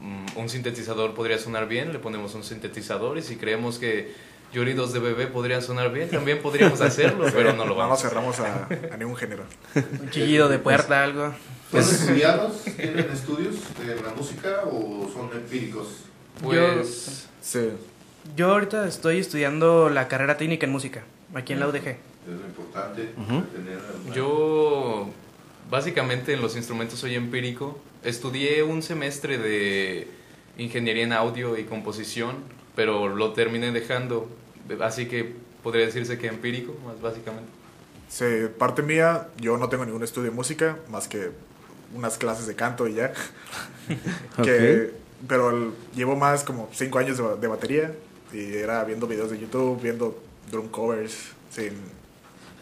mm, 0.00 0.38
un 0.38 0.48
sintetizador 0.48 1.14
podría 1.14 1.38
sonar 1.38 1.66
bien, 1.68 1.92
le 1.92 1.98
ponemos 1.98 2.34
un 2.34 2.44
sintetizador 2.44 3.18
y 3.18 3.22
si 3.22 3.36
creemos 3.36 3.78
que 3.78 4.12
lloridos 4.54 4.92
de 4.92 5.00
bebé 5.00 5.26
podrían 5.26 5.60
sonar 5.60 5.92
bien, 5.92 6.08
también 6.08 6.40
podríamos 6.40 6.80
hacerlo, 6.80 7.26
pero 7.32 7.52
no 7.52 7.64
lo 7.64 7.70
no 7.70 7.74
vamos 7.74 8.02
nos 8.02 8.08
cerramos 8.10 8.40
a, 8.40 8.68
a 8.92 8.96
ningún 8.96 9.16
género. 9.16 9.42
Un 10.00 10.08
chillido 10.10 10.48
de 10.48 10.58
puerta, 10.58 11.02
algo. 11.04 11.34
¿Son 11.70 11.80
estudiados? 11.80 12.62
¿Tienen 12.62 13.10
estudios 13.12 13.56
de 13.84 13.96
la 14.00 14.10
música 14.16 14.62
o 14.70 15.10
son 15.12 15.30
empíricos? 15.36 15.88
Pues 16.42 17.26
Sí. 17.42 17.70
Yo 18.36 18.52
ahorita 18.52 18.86
estoy 18.88 19.18
estudiando 19.18 19.90
la 19.90 20.08
carrera 20.08 20.36
técnica 20.38 20.64
en 20.66 20.72
música, 20.72 21.02
aquí 21.34 21.52
en 21.52 21.60
la 21.60 21.68
UDG. 21.68 21.88
Es 21.88 21.96
lo 22.26 22.46
importante, 22.46 23.10
tener 23.52 23.78
una- 24.06 24.14
Yo 24.14 25.10
básicamente 25.70 26.32
en 26.32 26.40
los 26.40 26.56
instrumentos 26.56 26.98
soy 26.98 27.16
empírico. 27.16 27.78
Estudié 28.02 28.62
un 28.62 28.82
semestre 28.82 29.36
de 29.38 30.08
ingeniería 30.56 31.02
en 31.04 31.12
audio 31.12 31.58
y 31.58 31.64
composición, 31.64 32.36
pero 32.76 33.08
lo 33.08 33.32
terminé 33.32 33.72
dejando. 33.72 34.28
Así 34.80 35.06
que 35.06 35.34
podría 35.62 35.86
decirse 35.86 36.18
que 36.18 36.26
empírico, 36.26 36.74
más 36.86 37.00
básicamente. 37.00 37.50
Sí, 38.08 38.24
parte 38.58 38.82
mía, 38.82 39.28
yo 39.38 39.56
no 39.56 39.68
tengo 39.68 39.84
ningún 39.84 40.02
estudio 40.02 40.30
de 40.30 40.36
música, 40.36 40.76
más 40.90 41.08
que 41.08 41.30
unas 41.94 42.18
clases 42.18 42.46
de 42.46 42.54
canto 42.54 42.86
y 42.88 42.94
ya. 42.94 43.12
que, 44.42 44.92
Pero 45.28 45.50
el- 45.50 45.72
llevo 45.94 46.16
más 46.16 46.44
como 46.44 46.68
cinco 46.72 46.98
años 46.98 47.18
de, 47.18 47.36
de 47.36 47.46
batería 47.46 47.94
y 48.32 48.54
era 48.56 48.84
viendo 48.84 49.06
videos 49.06 49.30
de 49.30 49.38
YouTube, 49.38 49.80
viendo 49.82 50.20
drum 50.50 50.68
covers, 50.68 51.32
sin... 51.50 51.72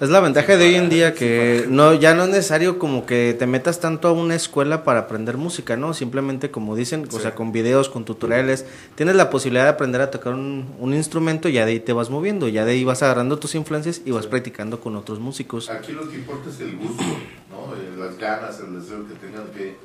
Es 0.00 0.10
la 0.10 0.18
ventaja 0.18 0.56
de 0.56 0.66
hoy 0.66 0.74
en 0.74 0.88
día 0.88 1.14
que 1.14 1.66
no 1.68 1.94
ya 1.94 2.12
no 2.12 2.24
es 2.24 2.30
necesario 2.30 2.80
como 2.80 3.06
que 3.06 3.36
te 3.38 3.46
metas 3.46 3.78
tanto 3.78 4.08
a 4.08 4.12
una 4.12 4.34
escuela 4.34 4.82
para 4.82 5.00
aprender 5.00 5.36
música, 5.36 5.76
¿no? 5.76 5.94
Simplemente 5.94 6.50
como 6.50 6.74
dicen, 6.74 7.06
o 7.12 7.20
sea, 7.20 7.36
con 7.36 7.52
videos, 7.52 7.88
con 7.88 8.04
tutoriales, 8.04 8.66
tienes 8.96 9.14
la 9.14 9.30
posibilidad 9.30 9.62
de 9.62 9.70
aprender 9.70 10.00
a 10.00 10.10
tocar 10.10 10.34
un, 10.34 10.74
un 10.80 10.92
instrumento 10.92 11.48
y 11.48 11.52
ya 11.52 11.66
de 11.66 11.72
ahí 11.72 11.80
te 11.80 11.92
vas 11.92 12.10
moviendo, 12.10 12.48
ya 12.48 12.64
de 12.64 12.72
ahí 12.72 12.82
vas 12.82 13.04
agarrando 13.04 13.38
tus 13.38 13.54
influencias 13.54 14.00
y 14.04 14.10
vas 14.10 14.26
practicando 14.26 14.80
con 14.80 14.96
otros 14.96 15.20
músicicos. 15.20 15.70
Aquí 15.70 15.92
lo 15.92 16.08
que 16.10 16.16
importa 16.16 16.50
es 16.50 16.58
el 16.58 16.76
gusto, 16.78 17.04
¿no? 17.50 17.76
Eh, 17.76 17.94
las 17.96 18.18
ganas, 18.18 18.58
el 18.58 18.80
deseo 18.80 19.06
que 19.06 19.14
tengan 19.14 19.46
que, 19.56 19.76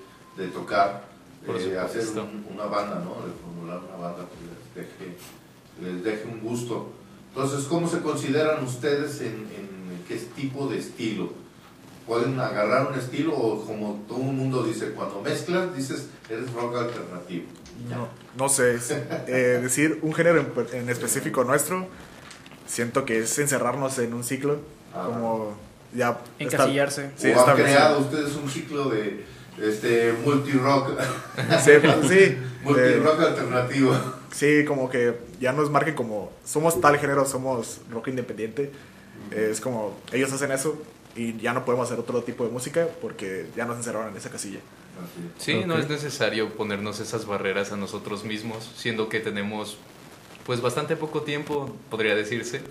de 0.42 0.48
tocar, 0.48 1.04
Por 1.46 1.58
eh, 1.62 1.78
hacer 1.78 2.02
un- 2.18 2.44
una 2.56 2.66
banda, 2.66 3.04
¿no? 3.06 3.24
De 3.24 3.34
formular 3.40 3.82
una 3.88 4.08
banda 4.08 4.26
que 4.26 4.82
les 4.82 4.88
deje, 4.90 5.16
les 5.80 6.04
deje 6.04 6.28
un 6.28 6.40
gusto. 6.42 6.92
Entonces, 7.36 7.66
¿cómo 7.66 7.88
se 7.88 8.00
consideran 8.00 8.64
ustedes 8.64 9.22
en, 9.22 9.28
en 9.56 9.77
qué 10.08 10.16
tipo 10.16 10.68
de 10.68 10.78
estilo? 10.78 11.34
¿Pueden 12.06 12.40
agarrar 12.40 12.88
un 12.88 12.98
estilo 12.98 13.36
o 13.36 13.66
como 13.66 14.04
todo 14.08 14.22
el 14.22 14.34
mundo 14.34 14.64
dice, 14.64 14.92
cuando 14.92 15.22
mezclas, 15.22 15.76
dices, 15.76 16.08
eres 16.30 16.52
rock 16.54 16.78
alternativo? 16.78 17.46
No, 17.90 18.08
no 18.38 18.50
sé, 18.50 18.76
es, 18.76 18.92
eh, 18.92 19.60
decir 19.62 20.00
un 20.02 20.14
género 20.14 20.40
en, 20.40 20.80
en 20.80 20.90
específico 20.90 21.44
nuestro, 21.44 21.88
siento 22.66 23.06
que 23.06 23.20
es 23.20 23.38
encerrarnos 23.40 24.00
en 24.00 24.14
un 24.14 24.24
ciclo, 24.24 24.60
Ajá. 24.94 25.06
como 25.06 25.58
ya... 25.94 26.18
Encasillarse. 26.40 27.12
Sí, 27.18 27.32
¿O 27.32 27.46
han 27.46 27.56
creado 27.56 28.00
ustedes 28.00 28.36
un 28.36 28.50
ciclo 28.50 28.90
de 28.90 29.26
este, 29.62 30.14
multi-rock? 30.26 30.92
Sí, 31.64 31.72
pues, 31.82 31.96
sí, 32.08 32.38
multi-rock 32.64 33.20
alternativo. 33.20 33.96
Sí, 34.32 34.66
como 34.66 34.90
que 34.90 35.18
ya 35.40 35.52
nos 35.54 35.70
marquen 35.70 35.96
como 35.96 36.32
somos 36.46 36.80
tal 36.80 36.98
género, 36.98 37.26
somos 37.26 37.82
rock 37.92 38.10
independiente. 38.10 38.72
Es 39.32 39.62
como 39.62 39.98
ellos 40.12 40.32
hacen 40.32 40.52
eso 40.52 40.82
y 41.16 41.38
ya 41.38 41.54
no 41.54 41.66
podemos 41.66 41.88
hacer 41.88 42.00
otro 42.00 42.22
tipo 42.24 42.44
de 42.46 42.52
música 42.52 42.88
porque 43.02 43.48
ya 43.56 43.66
nos 43.66 43.78
encerraron 43.78 44.10
en 44.10 44.18
esa 44.18 44.30
casilla. 44.30 44.60
Sí, 45.38 45.64
no 45.66 45.76
Ok. 45.76 45.82
es 45.82 45.90
necesario 45.90 46.54
ponernos 46.56 47.00
esas 47.00 47.26
barreras 47.26 47.72
a 47.72 47.78
nosotros 47.78 48.24
mismos, 48.24 48.72
siendo 48.76 49.10
que 49.10 49.20
tenemos 49.20 49.78
pues 50.46 50.62
bastante 50.62 50.96
poco 50.96 51.22
tiempo, 51.24 51.76
podría 51.90 52.16
decirse, 52.16 52.62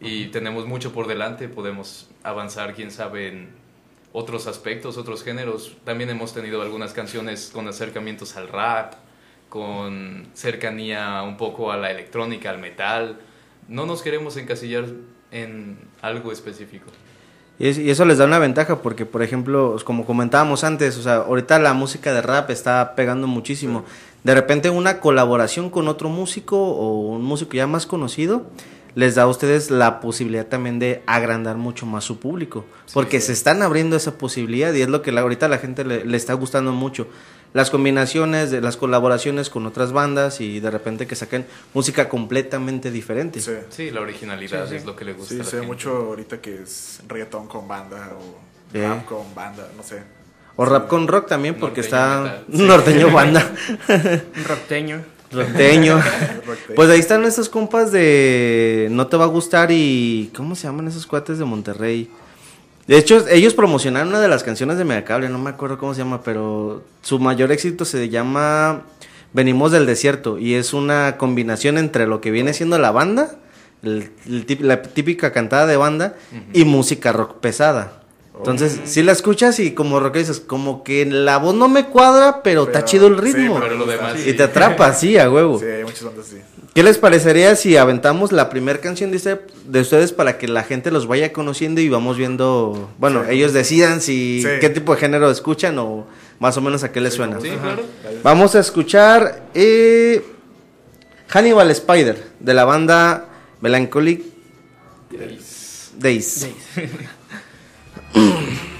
y 0.00 0.26
tenemos 0.26 0.66
mucho 0.66 0.92
por 0.92 1.08
delante, 1.08 1.48
podemos 1.48 2.08
avanzar, 2.22 2.74
quién 2.74 2.90
sabe, 2.92 3.28
en 3.28 3.48
otros 4.12 4.46
aspectos, 4.46 4.96
otros 4.96 5.24
géneros. 5.24 5.76
También 5.84 6.08
hemos 6.10 6.32
tenido 6.32 6.62
algunas 6.62 6.92
canciones 6.92 7.50
con 7.52 7.66
acercamientos 7.66 8.36
al 8.36 8.48
rap, 8.48 8.94
con 9.48 10.28
cercanía 10.34 11.22
un 11.22 11.36
poco 11.36 11.72
a 11.72 11.76
la 11.76 11.90
electrónica, 11.90 12.50
al 12.50 12.58
metal. 12.58 13.18
No 13.66 13.84
nos 13.86 14.02
queremos 14.02 14.36
encasillar 14.36 14.86
en 15.32 15.78
algo 16.02 16.32
específico. 16.32 16.86
Y, 17.58 17.68
es- 17.68 17.78
y 17.78 17.90
eso 17.90 18.04
les 18.04 18.18
da 18.18 18.24
una 18.24 18.38
ventaja 18.38 18.82
porque, 18.82 19.04
por 19.04 19.22
ejemplo, 19.22 19.76
como 19.84 20.06
comentábamos 20.06 20.62
antes, 20.64 20.96
o 20.96 21.02
sea, 21.02 21.16
ahorita 21.16 21.58
la 21.58 21.74
música 21.74 22.12
de 22.12 22.22
rap 22.22 22.50
está 22.50 22.94
pegando 22.94 23.26
muchísimo. 23.26 23.84
De 24.24 24.34
repente 24.34 24.70
una 24.70 25.00
colaboración 25.00 25.70
con 25.70 25.88
otro 25.88 26.08
músico 26.08 26.56
o 26.56 27.08
un 27.16 27.24
músico 27.24 27.52
ya 27.54 27.66
más 27.66 27.86
conocido 27.86 28.46
les 28.94 29.14
da 29.14 29.22
a 29.24 29.26
ustedes 29.28 29.70
la 29.70 30.00
posibilidad 30.00 30.46
también 30.46 30.78
de 30.80 31.02
agrandar 31.06 31.56
mucho 31.56 31.86
más 31.86 32.02
su 32.04 32.18
público. 32.18 32.64
Porque 32.94 33.20
se 33.20 33.32
están 33.32 33.62
abriendo 33.62 33.94
esa 33.96 34.18
posibilidad 34.18 34.72
y 34.74 34.82
es 34.82 34.88
lo 34.88 35.02
que 35.02 35.12
la- 35.12 35.20
ahorita 35.20 35.46
la 35.48 35.58
gente 35.58 35.84
le, 35.84 36.04
le 36.04 36.16
está 36.16 36.34
gustando 36.34 36.72
mucho. 36.72 37.06
Las 37.54 37.70
combinaciones, 37.70 38.50
de 38.50 38.60
las 38.60 38.76
colaboraciones 38.76 39.48
con 39.50 39.64
otras 39.66 39.92
bandas 39.92 40.40
y 40.40 40.60
de 40.60 40.70
repente 40.70 41.06
que 41.06 41.16
saquen 41.16 41.46
música 41.74 42.08
completamente 42.08 42.90
diferente. 42.90 43.40
Sí, 43.40 43.52
Sí, 43.70 43.90
la 43.90 44.00
originalidad 44.02 44.64
Sí, 44.64 44.70
sí. 44.70 44.76
es 44.76 44.84
lo 44.84 44.94
que 44.94 45.04
le 45.06 45.14
gusta 45.14 45.34
sí 45.34 45.40
a 45.40 45.44
la 45.44 45.50
se 45.50 45.60
ve 45.60 45.66
mucho 45.66 45.90
ahorita 45.90 46.40
que 46.40 46.62
es 46.62 47.00
reggaetón 47.08 47.46
con 47.48 47.66
banda 47.66 48.10
o 48.18 48.76
Eh. 48.76 48.86
rap 48.86 49.04
con 49.06 49.34
banda, 49.34 49.66
no 49.76 49.82
sé. 49.82 50.02
O 50.56 50.64
rap 50.66 50.88
con 50.88 51.08
rock 51.08 51.26
también 51.28 51.54
porque 51.54 51.80
Norteño 51.80 52.26
está 52.26 52.42
norteño 52.48 53.10
banda. 53.10 53.50
Un 53.88 54.44
rockteño. 54.44 55.00
Roteño. 55.32 56.00
Pues 56.74 56.88
ahí 56.90 57.00
están 57.00 57.22
estos 57.24 57.48
compas 57.50 57.92
de 57.92 58.88
No 58.90 59.06
te 59.08 59.16
va 59.18 59.24
a 59.24 59.28
gustar 59.28 59.70
y 59.70 60.30
¿cómo 60.36 60.54
se 60.54 60.66
llaman 60.66 60.88
esos 60.88 61.06
cuates 61.06 61.38
de 61.38 61.44
Monterrey? 61.44 62.10
De 62.88 62.96
hecho, 62.98 63.24
ellos 63.28 63.54
promocionaron 63.54 64.08
una 64.08 64.20
de 64.20 64.28
las 64.28 64.42
canciones 64.42 64.78
de 64.78 64.84
Megacable, 64.84 65.28
no 65.28 65.38
me 65.38 65.50
acuerdo 65.50 65.76
cómo 65.78 65.92
se 65.94 66.00
llama, 66.00 66.22
pero 66.22 66.82
su 67.02 67.18
mayor 67.18 67.52
éxito 67.52 67.84
se 67.84 68.08
llama 68.08 68.82
Venimos 69.34 69.70
del 69.72 69.84
desierto 69.84 70.38
y 70.38 70.54
es 70.54 70.72
una 70.72 71.18
combinación 71.18 71.76
entre 71.76 72.06
lo 72.06 72.20
que 72.22 72.30
viene 72.30 72.54
siendo 72.54 72.78
la 72.78 72.90
banda, 72.90 73.36
el- 73.82 74.10
la 74.60 74.80
típica 74.82 75.32
cantada 75.32 75.66
de 75.66 75.76
banda 75.76 76.16
y 76.54 76.64
música 76.64 77.12
rock 77.12 77.36
pesada. 77.40 77.97
Entonces, 78.38 78.80
si 78.84 79.02
la 79.02 79.12
escuchas 79.12 79.58
y 79.60 79.72
como 79.72 80.00
rock 80.00 80.16
dices, 80.16 80.40
como 80.40 80.82
que 80.84 81.04
la 81.04 81.38
voz 81.38 81.54
no 81.54 81.68
me 81.68 81.86
cuadra, 81.86 82.42
pero, 82.42 82.64
está 82.64 82.84
chido 82.84 83.08
el 83.08 83.16
sí, 83.16 83.20
ritmo. 83.20 83.58
Pero 83.60 83.74
lo 83.76 83.84
demás 83.86 84.14
y 84.26 84.32
te 84.32 84.44
atrapa, 84.44 84.92
sí, 84.94 85.18
a 85.18 85.30
huevo. 85.30 85.58
Sí, 85.58 85.66
hay 85.66 85.84
muchas 85.84 86.04
bandas 86.04 86.26
así. 86.26 86.36
¿Qué 86.74 86.82
les 86.84 86.98
parecería 86.98 87.56
si 87.56 87.76
aventamos 87.76 88.30
la 88.30 88.48
primera 88.50 88.80
canción 88.80 89.10
de, 89.10 89.16
este- 89.16 89.40
de 89.64 89.80
ustedes 89.80 90.12
para 90.12 90.38
que 90.38 90.46
la 90.46 90.62
gente 90.62 90.90
los 90.92 91.06
vaya 91.08 91.32
conociendo 91.32 91.80
y 91.80 91.88
vamos 91.88 92.16
viendo, 92.16 92.90
bueno, 92.98 93.24
Sí. 93.26 93.34
ellos 93.34 93.52
decidan 93.52 94.00
si 94.00 94.42
Sí. 94.42 94.48
qué 94.60 94.70
tipo 94.70 94.94
de 94.94 95.00
género 95.00 95.28
escuchan 95.30 95.76
o 95.78 96.06
más 96.38 96.56
o 96.56 96.60
menos 96.60 96.84
a 96.84 96.92
qué 96.92 97.00
les 97.00 97.14
suena? 97.14 97.40
Sí, 97.40 97.48
claro. 97.60 97.82
Vamos 98.22 98.54
a 98.54 98.60
escuchar 98.60 99.42
eh, 99.54 100.22
Hannibal 101.28 101.70
Spider 101.72 102.22
de 102.38 102.54
la 102.54 102.64
banda 102.64 103.26
Melancholic 103.60 104.22
Days. 105.98 106.46
Not 106.46 106.52
a 108.18 108.32
blame, 108.32 108.77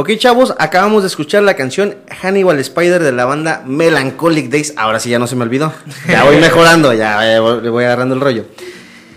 Ok, 0.00 0.10
chavos, 0.16 0.54
acabamos 0.60 1.02
de 1.02 1.08
escuchar 1.08 1.42
la 1.42 1.54
canción 1.54 1.96
Hannibal 2.22 2.56
Spider 2.60 3.02
de 3.02 3.10
la 3.10 3.24
banda 3.24 3.64
Melancholic 3.66 4.48
Days. 4.48 4.74
Ahora 4.76 5.00
sí 5.00 5.10
ya 5.10 5.18
no 5.18 5.26
se 5.26 5.34
me 5.34 5.42
olvidó. 5.42 5.72
Ya 6.08 6.22
voy 6.22 6.36
mejorando, 6.40 6.92
ya 6.94 7.40
voy- 7.40 7.60
le 7.62 7.68
voy 7.68 7.82
agarrando 7.82 8.14
el 8.14 8.20
rollo. 8.20 8.44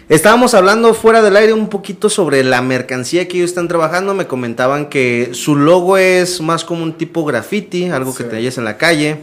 Estábamos 0.09 0.55
hablando 0.55 0.95
fuera 0.95 1.21
del 1.21 1.35
aire 1.37 1.53
un 1.53 1.69
poquito 1.69 2.09
sobre 2.09 2.43
la 2.43 2.63
mercancía 2.63 3.27
que 3.27 3.37
ellos 3.37 3.51
están 3.51 3.67
trabajando. 3.67 4.15
Me 4.15 4.25
comentaban 4.25 4.87
que 4.87 5.29
su 5.33 5.55
logo 5.55 5.97
es 5.97 6.41
más 6.41 6.65
como 6.65 6.81
un 6.81 6.93
tipo 6.97 7.25
graffiti, 7.25 7.85
algo 7.89 8.15
que 8.15 8.23
te 8.23 8.43
en 8.45 8.63
la 8.65 8.77
calle. 8.77 9.19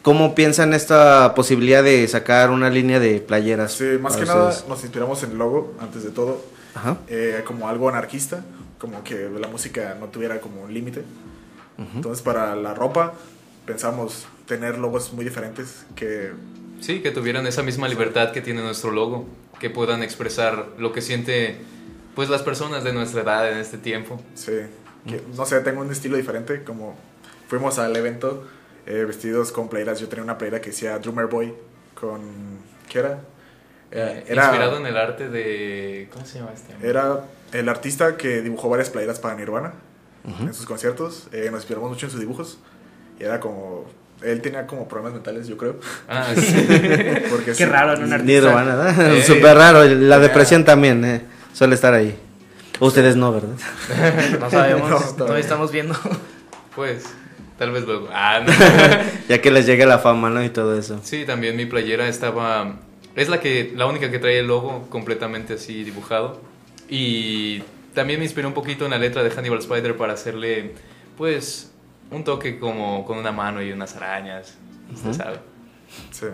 ¿Cómo 0.00 0.34
piensan 0.34 0.72
esta 0.72 1.34
posibilidad 1.34 1.84
de 1.84 2.08
sacar 2.08 2.48
una 2.48 2.70
línea 2.70 2.98
de 2.98 3.20
playeras? 3.20 3.72
Sí, 3.72 3.84
más 4.00 4.16
que 4.16 4.24
nada 4.24 4.56
nos 4.66 4.82
inspiramos 4.82 5.22
en 5.22 5.32
el 5.32 5.36
logo, 5.36 5.74
antes 5.82 6.02
de 6.02 6.10
todo, 6.10 6.42
Ajá. 6.74 6.96
eh, 7.08 7.42
como 7.46 7.68
algo 7.68 7.90
anarquista, 7.90 8.42
como 8.78 9.02
que 9.04 9.28
la 9.28 9.48
música 9.48 9.96
no 9.98 10.06
tuviera 10.06 10.40
como 10.40 10.62
un 10.62 10.72
límite. 10.72 11.04
Entonces 11.94 12.22
para 12.22 12.56
la 12.56 12.74
ropa 12.74 13.14
pensamos 13.64 14.26
tener 14.46 14.78
logos 14.78 15.12
muy 15.12 15.24
diferentes 15.24 15.86
que 15.94 16.32
Sí, 16.80 17.00
que 17.00 17.10
tuvieran 17.10 17.46
esa 17.46 17.62
misma 17.62 17.88
libertad 17.88 18.32
que 18.32 18.40
tiene 18.40 18.62
nuestro 18.62 18.90
logo, 18.90 19.26
que 19.58 19.70
puedan 19.70 20.02
expresar 20.02 20.68
lo 20.78 20.92
que 20.92 21.02
siente 21.02 21.56
pues 22.14 22.28
las 22.28 22.42
personas 22.42 22.84
de 22.84 22.92
nuestra 22.92 23.22
edad 23.22 23.50
en 23.52 23.58
este 23.58 23.78
tiempo. 23.78 24.20
Sí, 24.34 24.52
que, 25.06 25.22
no 25.36 25.46
sé, 25.46 25.60
tengo 25.60 25.80
un 25.80 25.90
estilo 25.90 26.16
diferente, 26.16 26.62
como 26.64 26.96
fuimos 27.48 27.78
al 27.78 27.96
evento 27.96 28.46
eh, 28.86 29.04
vestidos 29.06 29.52
con 29.52 29.68
playeras, 29.68 30.00
yo 30.00 30.08
tenía 30.08 30.24
una 30.24 30.38
playera 30.38 30.60
que 30.60 30.70
decía 30.70 30.98
Drummer 30.98 31.26
Boy 31.26 31.54
con, 31.94 32.20
¿qué 32.88 33.00
era? 33.00 33.20
Eh, 33.90 34.24
Inspirado 34.28 34.78
en 34.78 34.86
el 34.86 34.96
arte 34.96 35.28
de... 35.28 36.08
¿Cómo 36.12 36.26
se 36.26 36.38
llama 36.38 36.52
este? 36.54 36.74
Era 36.86 37.24
el 37.52 37.68
artista 37.68 38.16
que 38.16 38.42
dibujó 38.42 38.68
varias 38.68 38.90
playeras 38.90 39.18
para 39.18 39.34
Nirvana 39.34 39.72
en 40.40 40.52
sus 40.52 40.66
conciertos, 40.66 41.28
eh, 41.32 41.48
nos 41.50 41.60
inspiramos 41.60 41.88
mucho 41.90 42.04
en 42.06 42.12
sus 42.12 42.20
dibujos, 42.20 42.58
y 43.18 43.24
era 43.24 43.40
como, 43.40 43.86
él 44.22 44.42
tenía 44.42 44.66
como 44.66 44.86
problemas 44.86 45.14
mentales, 45.14 45.46
yo 45.48 45.56
creo, 45.56 45.76
Ah, 46.06 46.26
sí. 46.36 46.66
porque 47.30 47.46
Qué 47.46 47.54
sí, 47.54 47.64
raro 47.64 47.94
en 47.94 48.02
un 48.02 48.08
Ni 48.10 48.14
artista. 48.14 48.32
Nirvana, 48.48 48.74
¿verdad? 48.76 49.10
Ey. 49.14 49.22
Súper 49.22 49.56
raro. 49.56 49.84
La 49.84 50.18
depresión 50.18 50.64
también 50.66 51.02
eh, 51.04 51.22
suele 51.54 51.74
estar 51.76 51.94
ahí. 51.94 52.14
Ustedes 52.80 53.16
no, 53.16 53.32
¿verdad? 53.32 53.56
No 54.40 54.50
sabemos, 54.50 54.90
No, 54.90 54.96
todavía 54.98 55.16
todavía. 55.16 55.40
estamos 55.40 55.72
viendo. 55.72 55.94
Pues, 56.76 57.04
tal 57.58 57.70
vez 57.72 57.84
luego. 57.86 58.08
Ah, 58.12 58.40
no. 58.46 58.52
ya 59.30 59.40
que 59.40 59.50
les 59.50 59.64
llegue 59.66 59.86
la 59.86 59.98
fama, 59.98 60.28
¿no? 60.30 60.44
Y 60.44 60.50
todo 60.50 60.78
eso. 60.78 61.00
Sí, 61.02 61.24
también 61.24 61.56
mi 61.56 61.64
playera 61.66 62.06
estaba... 62.06 62.76
Es 63.16 63.28
la, 63.30 63.40
que, 63.40 63.72
la 63.74 63.86
única 63.86 64.10
que 64.10 64.18
trae 64.18 64.38
el 64.40 64.46
logo 64.46 64.86
completamente 64.90 65.54
así 65.54 65.82
dibujado. 65.84 66.40
Y 66.88 67.62
también 67.94 68.18
me 68.20 68.24
inspiré 68.24 68.46
un 68.46 68.54
poquito 68.54 68.84
en 68.84 68.92
la 68.92 68.98
letra 68.98 69.22
de 69.22 69.30
Hannibal 69.30 69.58
Spider 69.58 69.96
para 69.96 70.14
hacerle, 70.14 70.74
pues, 71.16 71.70
un 72.10 72.24
toque 72.24 72.58
como 72.58 73.04
con 73.04 73.18
una 73.18 73.32
mano 73.32 73.62
y 73.62 73.72
unas 73.72 73.94
arañas. 73.96 74.54
Usted 74.92 75.12
sabe. 75.12 75.38
sí. 76.10 76.26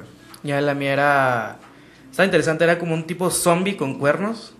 Ya 0.42 0.60
la 0.60 0.74
mía 0.74 0.92
era. 0.92 1.56
Estaba 2.10 2.26
interesante, 2.26 2.64
era 2.64 2.78
como 2.78 2.94
un 2.94 3.04
tipo 3.04 3.30
zombie 3.30 3.76
con 3.76 3.98
cuernos. 3.98 4.54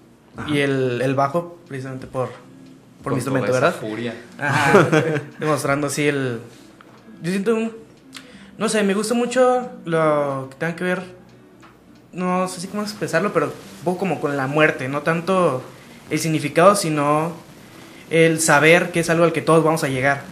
Y 0.49 0.59
el, 0.59 1.01
el 1.01 1.15
bajo, 1.15 1.59
precisamente 1.69 2.09
por, 2.09 2.29
por 2.29 3.05
Con 3.05 3.13
mi 3.13 3.17
instrumento, 3.19 3.47
toda 3.49 3.59
esa 3.59 3.67
¿verdad? 3.69 3.81
furia. 3.81 4.15
Ajá. 4.39 4.89
Demostrando 5.39 5.87
así 5.87 6.09
el. 6.09 6.41
Yo 7.23 7.31
siento 7.31 7.55
un. 7.55 7.73
No 8.59 8.69
sé, 8.69 8.83
me 8.83 8.95
gusta 8.95 9.15
mucho 9.15 9.71
lo 9.85 10.49
que 10.51 10.57
tenga 10.57 10.75
que 10.75 10.85
ver. 10.85 11.03
No 12.13 12.49
sé 12.49 12.61
si 12.61 12.67
cómo 12.69 12.83
expresarlo, 12.83 13.33
pero 13.33 13.47
un 13.47 13.85
poco 13.85 13.99
como 13.99 14.21
con 14.21 14.37
la 14.37 14.47
muerte. 14.49 14.89
No 14.89 15.03
tanto 15.03 15.63
el 16.11 16.19
significado, 16.19 16.77
sino 16.77 17.33
el 18.11 18.41
saber 18.41 18.91
que 18.93 19.01
es 19.01 19.11
algo 19.11 19.25
al 19.25 19.33
que 19.33 19.41
todos 19.43 19.65
vamos 19.65 19.85
a 19.85 19.89
llegar. 19.89 20.23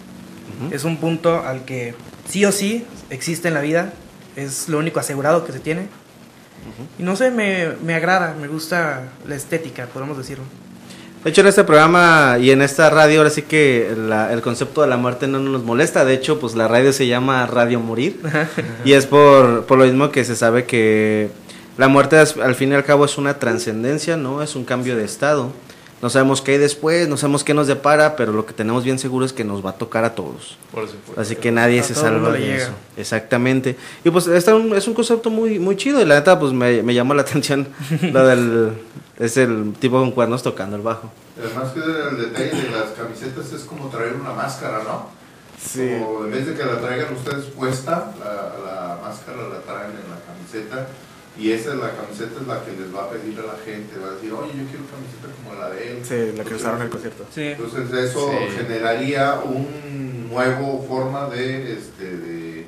Es 0.70 0.84
un 0.84 0.98
punto 0.98 1.42
al 1.44 1.64
que 1.64 1.94
sí 2.28 2.44
o 2.44 2.52
sí 2.52 2.84
existe 3.10 3.48
en 3.48 3.54
la 3.54 3.60
vida. 3.62 3.92
Es 4.36 4.68
lo 4.68 4.78
único 4.78 5.00
asegurado 5.00 5.44
que 5.44 5.52
se 5.52 5.60
tiene. 5.60 5.86
Y 6.98 7.02
no 7.02 7.16
sé, 7.16 7.30
me, 7.30 7.68
me 7.84 7.94
agrada, 7.94 8.34
me 8.40 8.46
gusta 8.48 9.08
la 9.26 9.34
estética, 9.34 9.86
podemos 9.86 10.16
decirlo. 10.16 10.44
De 11.24 11.30
hecho, 11.30 11.40
en 11.40 11.46
este 11.48 11.64
programa 11.64 12.36
y 12.40 12.50
en 12.50 12.62
esta 12.62 12.90
radio, 12.90 13.18
ahora 13.20 13.30
sí 13.30 13.42
que 13.42 13.94
la- 13.96 14.32
el 14.32 14.40
concepto 14.42 14.82
de 14.82 14.88
la 14.88 14.96
muerte 14.96 15.26
no 15.28 15.38
nos 15.40 15.62
molesta. 15.64 16.04
De 16.04 16.14
hecho, 16.14 16.38
pues 16.40 16.54
la 16.54 16.68
radio 16.68 16.92
se 16.92 17.06
llama 17.06 17.46
Radio 17.46 17.80
Morir. 17.80 18.20
y 18.84 18.92
es 18.92 19.06
por, 19.06 19.64
por 19.66 19.78
lo 19.78 19.84
mismo 19.84 20.10
que 20.10 20.24
se 20.24 20.36
sabe 20.36 20.64
que 20.64 21.30
la 21.78 21.88
muerte, 21.88 22.18
al 22.18 22.54
fin 22.54 22.72
y 22.72 22.74
al 22.74 22.84
cabo, 22.84 23.04
es 23.04 23.18
una 23.18 23.38
trascendencia, 23.38 24.16
¿no? 24.16 24.42
Es 24.42 24.54
un 24.56 24.64
cambio 24.64 24.96
de 24.96 25.04
estado. 25.04 25.50
No 26.02 26.10
sabemos 26.10 26.42
qué 26.42 26.52
hay 26.52 26.58
después, 26.58 27.08
no 27.08 27.16
sabemos 27.16 27.44
qué 27.44 27.54
nos 27.54 27.68
depara, 27.68 28.16
pero 28.16 28.32
lo 28.32 28.44
que 28.44 28.52
tenemos 28.52 28.82
bien 28.82 28.98
seguro 28.98 29.24
es 29.24 29.32
que 29.32 29.44
nos 29.44 29.64
va 29.64 29.70
a 29.70 29.74
tocar 29.74 30.04
a 30.04 30.16
todos. 30.16 30.58
Por 30.72 30.88
supuesto. 30.88 31.20
Así 31.20 31.36
que 31.36 31.52
nadie 31.52 31.78
A 31.78 31.82
se 31.84 31.94
salva 31.94 32.32
de 32.32 32.40
llega. 32.40 32.56
eso. 32.64 32.72
Exactamente. 32.96 33.76
Y 34.04 34.10
pues 34.10 34.26
este 34.26 34.52
un- 34.52 34.74
es 34.74 34.88
un 34.88 34.94
concepto 34.94 35.30
muy 35.30 35.60
muy 35.60 35.76
chido 35.76 36.00
y 36.00 36.04
la 36.04 36.16
neta 36.16 36.40
pues 36.40 36.52
me, 36.52 36.82
me 36.82 36.92
llamó 36.92 37.14
la 37.14 37.22
atención 37.26 37.68
lo 38.00 38.26
del 38.26 38.72
es 39.20 39.36
el 39.36 39.74
tipo 39.78 40.00
con 40.00 40.10
cuernos 40.10 40.42
tocando 40.42 40.74
el 40.74 40.82
bajo. 40.82 41.08
Además 41.38 41.70
que 41.72 41.78
el 41.78 42.16
detalle 42.18 42.62
de 42.62 42.70
las 42.70 42.90
camisetas 42.98 43.52
es 43.52 43.62
como 43.62 43.86
traer 43.88 44.14
una 44.14 44.32
máscara, 44.32 44.82
¿no? 44.82 45.06
Sí. 45.64 45.88
Como 46.02 46.24
en 46.24 46.32
vez 46.32 46.46
de 46.48 46.54
que 46.54 46.64
la 46.64 46.78
traigan 46.80 47.14
ustedes 47.14 47.44
puesta, 47.44 48.12
la, 48.18 48.34
la 48.66 48.98
máscara 49.00 49.38
la 49.48 49.60
traen 49.60 49.92
en 49.92 50.10
la 50.10 50.18
camiseta 50.26 50.88
y 51.38 51.50
esa 51.52 51.70
es 51.72 51.76
la 51.78 51.90
camiseta 51.92 52.40
es 52.40 52.46
la 52.46 52.62
que 52.64 52.72
les 52.72 52.94
va 52.94 53.04
a 53.04 53.10
pedir 53.10 53.38
a 53.40 53.42
la 53.54 53.58
gente, 53.64 53.98
va 53.98 54.08
a 54.08 54.14
decir, 54.14 54.32
oye, 54.32 54.52
yo 54.52 54.64
quiero 54.68 54.84
camiseta 54.90 55.28
como 55.42 55.58
la 55.58 55.70
de 55.70 55.90
él. 55.92 56.04
Sí, 56.04 56.36
la 56.36 56.44
que 56.44 56.54
usaron 56.54 56.76
en 56.78 56.82
el 56.84 56.90
concierto. 56.90 57.24
Sí. 57.34 57.42
Entonces 57.42 57.92
eso 58.10 58.30
Sí. 58.30 58.56
generaría 58.56 59.40
un 59.44 60.28
nuevo 60.30 60.84
forma 60.86 61.28
de, 61.30 61.72
este, 61.72 62.16
de 62.16 62.66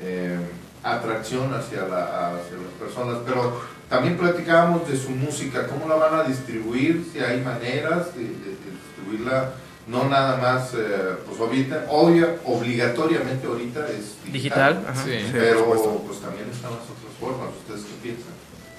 eh, 0.00 0.38
atracción 0.82 1.52
hacia, 1.54 1.86
la, 1.86 2.30
hacia 2.34 2.56
las 2.56 2.72
personas. 2.80 3.18
Pero 3.24 3.60
también 3.88 4.16
platicábamos 4.16 4.88
de 4.88 4.96
su 4.96 5.10
música, 5.10 5.66
cómo 5.68 5.86
la 5.88 5.94
van 5.94 6.14
a 6.20 6.22
distribuir, 6.24 7.04
si 7.12 7.20
hay 7.20 7.40
maneras 7.40 8.14
de, 8.16 8.22
de- 8.22 8.28
de 8.28 8.70
distribuirla, 8.80 9.52
no 9.86 10.08
nada 10.08 10.36
más, 10.38 10.74
eh, 10.74 11.14
pues 11.26 11.38
ahorita, 11.40 11.86
obvia, 11.88 12.36
obligatoriamente 12.44 13.46
ahorita 13.46 13.86
es 13.88 14.16
Digital, 14.32 14.74
digital. 14.78 14.86
ajá. 14.88 15.04
Sí. 15.04 15.18
Sí, 15.20 15.28
Pero 15.32 15.64
pues 15.66 16.20
también 16.20 16.48
están 16.50 16.70
las 16.72 16.82
otras 16.82 17.11
formas, 17.22 17.48
¿ustedes 17.60 17.82
qué 17.82 17.94
piensan? 18.02 18.32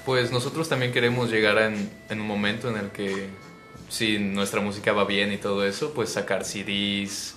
Pues 0.04 0.30
nosotros 0.30 0.68
también 0.68 0.92
queremos 0.92 1.30
llegar 1.30 1.58
en, 1.58 1.90
en 2.10 2.20
un 2.20 2.26
momento 2.26 2.68
en 2.68 2.76
el 2.76 2.90
que 2.90 3.28
si 3.88 4.18
nuestra 4.18 4.60
música 4.60 4.92
va 4.92 5.04
bien 5.04 5.32
y 5.32 5.38
todo 5.38 5.64
eso, 5.66 5.92
pues 5.94 6.10
sacar 6.10 6.44
CDs, 6.44 7.34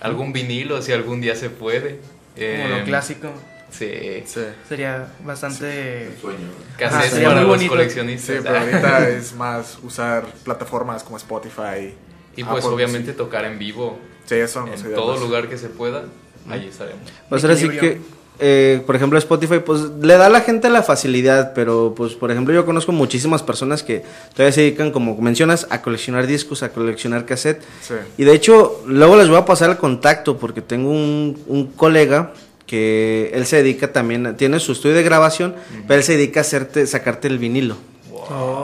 algún 0.00 0.32
vinilo 0.32 0.80
si 0.82 0.92
algún 0.92 1.20
día 1.20 1.34
se 1.34 1.50
puede. 1.50 1.96
Como 1.98 2.36
Eh, 2.36 2.76
lo 2.78 2.84
clásico. 2.84 3.30
Sí. 3.70 4.22
Sí. 4.26 4.40
Sería 4.68 5.08
bastante... 5.24 6.06
El 6.06 6.16
sueño. 6.18 6.38
Cassettes 6.78 7.06
Ah, 7.06 7.10
sería 7.10 7.28
para 7.28 7.40
muy 7.40 7.48
los 7.48 7.56
bonito. 7.56 7.72
coleccionistas. 7.74 8.36
Sí, 8.36 8.42
pero 8.42 8.58
ahorita 8.60 9.08
es 9.10 9.34
más 9.34 9.78
usar 9.82 10.24
plataformas 10.44 11.02
como 11.02 11.16
Spotify. 11.16 11.94
Y 12.36 12.44
pues 12.44 12.64
Apple 12.64 12.74
obviamente 12.76 13.08
Music. 13.08 13.16
tocar 13.16 13.44
en 13.44 13.58
vivo 13.58 13.98
Sí, 14.24 14.36
eso 14.36 14.64
no 14.64 14.72
en 14.72 14.94
todo 14.94 15.18
lugar 15.18 15.48
que 15.48 15.58
se 15.58 15.68
pueda, 15.68 16.04
allí 16.48 16.68
estaremos. 16.68 17.00
Pues 17.28 17.42
ahora 17.44 17.56
sí 17.56 17.68
que 17.70 17.98
eh, 18.40 18.82
por 18.86 18.94
ejemplo 18.94 19.18
Spotify 19.18 19.58
pues 19.64 19.82
le 20.00 20.16
da 20.16 20.26
a 20.26 20.28
la 20.28 20.42
gente 20.42 20.68
la 20.70 20.82
facilidad, 20.82 21.52
pero 21.54 21.94
pues 21.96 22.14
por 22.14 22.30
ejemplo 22.30 22.54
yo 22.54 22.64
conozco 22.64 22.92
muchísimas 22.92 23.42
personas 23.42 23.82
que 23.82 24.04
todavía 24.32 24.52
se 24.52 24.60
dedican 24.60 24.92
como 24.92 25.16
mencionas 25.16 25.66
a 25.70 25.82
coleccionar 25.82 26.26
discos, 26.26 26.62
a 26.62 26.70
coleccionar 26.70 27.24
cassette 27.24 27.62
Sí. 27.82 27.94
Y 28.16 28.24
de 28.24 28.32
hecho, 28.32 28.82
luego 28.86 29.16
les 29.16 29.28
voy 29.28 29.38
a 29.38 29.44
pasar 29.44 29.70
el 29.70 29.76
contacto 29.76 30.38
porque 30.38 30.60
tengo 30.60 30.90
un, 30.90 31.42
un 31.46 31.66
colega 31.66 32.32
que 32.66 33.30
él 33.32 33.46
se 33.46 33.56
dedica 33.56 33.92
también, 33.92 34.36
tiene 34.36 34.60
su 34.60 34.72
estudio 34.72 34.94
de 34.94 35.02
grabación, 35.02 35.54
pero 35.88 35.98
él 35.98 36.04
se 36.04 36.12
dedica 36.12 36.40
a 36.40 36.42
hacerte, 36.42 36.86
sacarte 36.86 37.26
el 37.26 37.38
vinilo. 37.38 37.76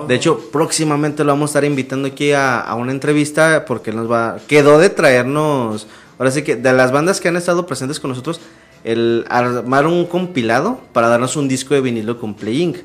De 0.06 0.14
hecho, 0.14 0.50
próximamente 0.52 1.24
lo 1.24 1.32
vamos 1.32 1.48
a 1.48 1.52
estar 1.52 1.64
invitando 1.64 2.08
aquí 2.08 2.32
a, 2.32 2.60
a 2.60 2.74
una 2.74 2.92
entrevista 2.92 3.64
porque 3.64 3.92
nos 3.92 4.10
va, 4.10 4.37
quedó 4.46 4.78
de 4.78 4.90
traernos, 4.90 5.87
ahora 6.18 6.30
sí 6.30 6.42
que 6.42 6.54
de 6.56 6.72
las 6.74 6.92
bandas 6.92 7.18
que 7.18 7.28
han 7.28 7.37
estado 7.37 7.64
presentes 7.66 7.98
con 7.98 8.10
nosotros, 8.10 8.40
el 8.85 9.25
armar 9.29 9.87
un 9.87 10.07
compilado 10.07 10.81
para 10.92 11.09
darnos 11.09 11.37
un 11.37 11.49
disco 11.49 11.75
de 11.75 11.81
vinilo 11.81 12.18
con 12.18 12.35
Play 12.35 12.62
Inc. 12.62 12.77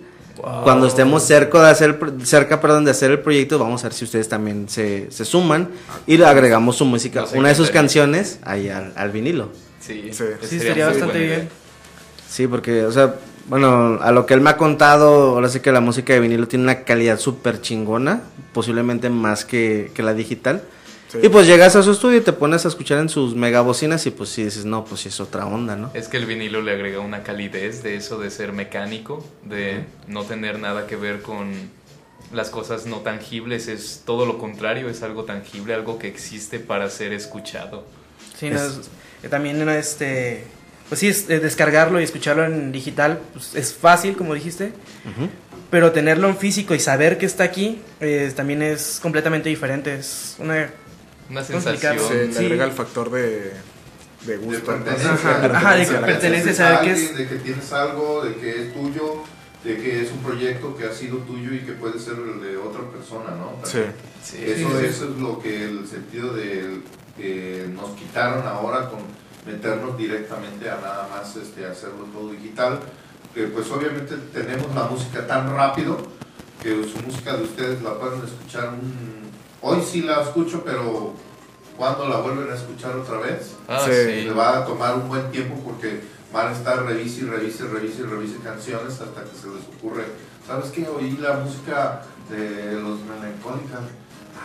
Cuando 0.64 0.88
estemos 0.88 1.24
cerca 1.24 1.62
de 1.62 1.70
hacer, 1.70 2.00
cerca, 2.24 2.62
perdón, 2.62 2.86
de 2.86 2.92
hacer 2.92 3.12
el 3.12 3.20
proyecto, 3.20 3.60
vamos 3.60 3.84
a 3.84 3.90
ver 3.90 3.94
si 3.94 4.06
ustedes 4.06 4.30
también 4.30 4.70
se, 4.70 5.12
se 5.12 5.26
suman 5.26 5.68
y 6.08 6.16
le 6.16 6.26
agregamos 6.26 6.78
su 6.78 6.86
música, 6.86 7.26
una 7.36 7.50
de 7.50 7.56
sus 7.56 7.72
canciones 7.72 8.40
ahí 8.44 8.70
al, 8.70 8.94
al 8.96 9.12
vinilo. 9.12 9.50
Sí, 9.82 10.12
Sí. 10.14 10.24
Sí, 10.48 10.60
sería 10.60 10.88
bastante 10.88 11.20
bien. 11.20 11.50
Sí, 12.30 12.48
porque, 12.48 12.86
o 12.86 12.92
sea, 12.92 13.16
bueno, 13.48 14.00
a 14.02 14.12
lo 14.12 14.26
que 14.26 14.34
él 14.34 14.42
me 14.42 14.52
ha 14.52 14.58
contado, 14.58 15.32
ahora 15.32 15.50
sí 15.50 15.60
que 15.60 15.72
la 15.72 15.82
música 15.82 16.14
de 16.14 16.20
vinilo 16.20 16.48
tiene 16.48 16.64
una 16.64 16.84
calidad 16.84 17.20
súper 17.20 17.60
chingona, 17.60 18.22
posiblemente 18.54 19.10
más 19.10 19.44
que, 19.44 19.92
que 19.94 20.04
la 20.04 20.14
digital. 20.14 20.62
Sí. 21.12 21.18
Y 21.24 21.30
pues 21.30 21.48
llegas 21.48 21.76
a 21.76 21.82
su 21.82 21.92
estudio 21.92 22.20
y 22.20 22.22
te 22.22 22.34
pones 22.34 22.66
a 22.66 22.68
escuchar 22.68 23.00
en 23.00 23.10
sus 23.10 23.36
megabocinas 23.36 24.06
y 24.06 24.12
pues 24.12 24.30
sí 24.30 24.44
dices, 24.44 24.66
no, 24.66 24.86
pues 24.86 25.02
sí 25.02 25.10
es 25.10 25.20
otra 25.20 25.46
onda, 25.48 25.76
¿no? 25.76 25.90
Es 25.96 26.08
que 26.08 26.18
el 26.18 26.26
vinilo 26.28 26.62
le 26.62 26.72
agrega 26.72 27.00
una 27.00 27.24
calidez 27.24 27.82
de 27.82 27.96
eso 27.96 28.20
de 28.20 28.30
ser 28.30 28.54
mecánico, 28.54 29.26
de 29.44 29.86
no 30.08 30.24
tener 30.26 30.60
nada 30.60 30.86
que 30.86 30.96
ver 30.96 31.22
con 31.24 31.52
las 32.32 32.52
cosas 32.52 32.86
no 32.86 32.98
tangibles, 32.98 33.68
es 33.68 34.04
todo 34.06 34.28
lo 34.28 34.38
contrario, 34.38 34.88
es 34.88 35.02
algo 35.02 35.24
tangible, 35.24 35.74
algo 35.74 35.98
que 35.98 36.08
existe 36.08 36.60
para 36.60 36.88
ser 36.92 37.12
escuchado. 37.12 37.86
Sí, 38.38 38.52
no, 38.52 38.58
es- 38.62 38.92
eh, 39.24 39.30
también 39.30 39.68
este, 39.70 40.44
pues 40.90 41.00
sí, 41.00 41.08
es, 41.08 41.28
eh, 41.30 41.40
descargarlo 41.40 42.00
y 42.00 42.04
escucharlo 42.04 42.46
en 42.46 42.72
digital 42.72 43.20
pues, 43.34 43.56
es 43.56 43.74
fácil, 43.74 44.16
como 44.16 44.36
dijiste, 44.36 44.74
pero 45.72 45.92
tenerlo 45.92 46.30
en 46.30 46.38
físico 46.38 46.76
y 46.76 46.80
saber 46.80 47.18
que 47.18 47.26
está 47.26 47.46
aquí 47.46 47.82
eh, 48.00 48.32
también 48.36 48.62
es 48.62 49.00
completamente 49.02 49.50
diferente. 49.50 49.96
Es 49.96 50.36
una 50.38 50.70
Una 51.30 51.44
sensación. 51.44 51.98
Se 52.00 52.26
le 52.28 52.34
Sí. 52.34 52.40
agrega 52.46 52.66
el 52.66 52.72
factor 52.72 53.10
de, 53.12 53.22
de 53.22 53.54
De 54.26 54.38
gusto. 54.38 54.72
¿no? 54.72 54.84
pertenencia. 54.84 55.12
Ajá, 55.14 55.48
De 55.48 55.56
ajá, 55.56 55.76
de 55.76 55.82
a 56.66 56.72
que 56.72 56.78
alguien, 56.78 56.96
es- 56.96 57.18
de 57.18 57.28
que 57.28 57.36
tienes 57.36 57.72
algo, 57.74 58.24
de 58.24 58.36
que 58.36 58.62
es 58.64 58.74
tuyo, 58.74 59.24
de 59.64 59.78
que 59.78 60.02
es 60.02 60.12
un 60.12 60.20
proyecto 60.24 60.76
que 60.76 60.86
ha 60.86 60.94
sido 60.94 61.18
tuyo 61.20 61.54
y 61.54 61.60
que 61.60 61.74
puede 61.74 62.00
ser 62.00 62.14
el 62.16 62.42
de 62.42 62.58
otra 62.58 62.82
persona, 62.92 63.32
¿no? 63.32 63.54
Sí. 63.66 63.80
Sí. 64.24 64.38
Eso, 64.46 64.70
sí. 64.80 64.86
eso 64.86 65.06
es 65.10 65.18
lo 65.20 65.40
que 65.40 65.66
el 65.66 65.88
sentido 65.88 66.34
de 66.34 66.82
que 67.18 67.66
nos 67.74 67.92
quitaron 67.92 68.46
ahora 68.48 68.90
con 68.90 69.00
meternos 69.46 69.98
directamente 69.98 70.70
a 70.70 70.76
nada 70.76 71.08
más 71.10 71.36
este, 71.36 71.66
hacerlo 71.66 72.06
todo 72.14 72.32
digital. 72.32 72.80
Que 73.34 73.44
pues 73.44 73.70
obviamente 73.72 74.16
tenemos 74.34 74.74
la 74.74 74.84
música 74.86 75.26
tan 75.28 75.54
rápido 75.56 75.98
que 76.64 76.70
su 76.84 77.00
música 77.06 77.36
de 77.38 77.44
ustedes 77.44 77.82
la 77.82 77.94
pueden 78.00 78.22
escuchar 78.24 78.70
un- 78.70 79.19
hoy 79.62 79.82
sí 79.82 80.02
la 80.02 80.22
escucho, 80.22 80.64
pero 80.64 81.14
cuando 81.78 82.08
la 82.08 82.18
vuelven 82.18 82.52
a 82.52 82.56
escuchar 82.56 82.96
otra 82.96 83.18
vez, 83.20 83.54
Ah, 83.68 83.82
Sí. 83.86 83.92
sí. 83.92 84.22
le 84.24 84.32
va 84.34 84.60
a 84.60 84.66
tomar 84.66 84.96
un 84.96 85.08
buen 85.08 85.30
tiempo 85.32 85.56
porque 85.64 86.02
van 86.34 86.48
a 86.48 86.52
estar 86.52 86.84
revise 86.86 87.22
y 87.22 87.26
revise, 87.26 87.64
revise 87.66 88.02
y 88.02 88.06
revise 88.06 88.38
canciones 88.44 89.00
hasta 89.00 89.24
que 89.24 89.36
se 89.40 89.48
les 89.48 89.64
ocurre. 89.78 90.06
¿Sabes 90.46 90.72
qué? 90.72 90.88
Oí 90.88 91.18
la 91.22 91.34
música 91.38 92.02
de 92.30 92.74
los 92.74 93.00
melancólicas 93.02 93.82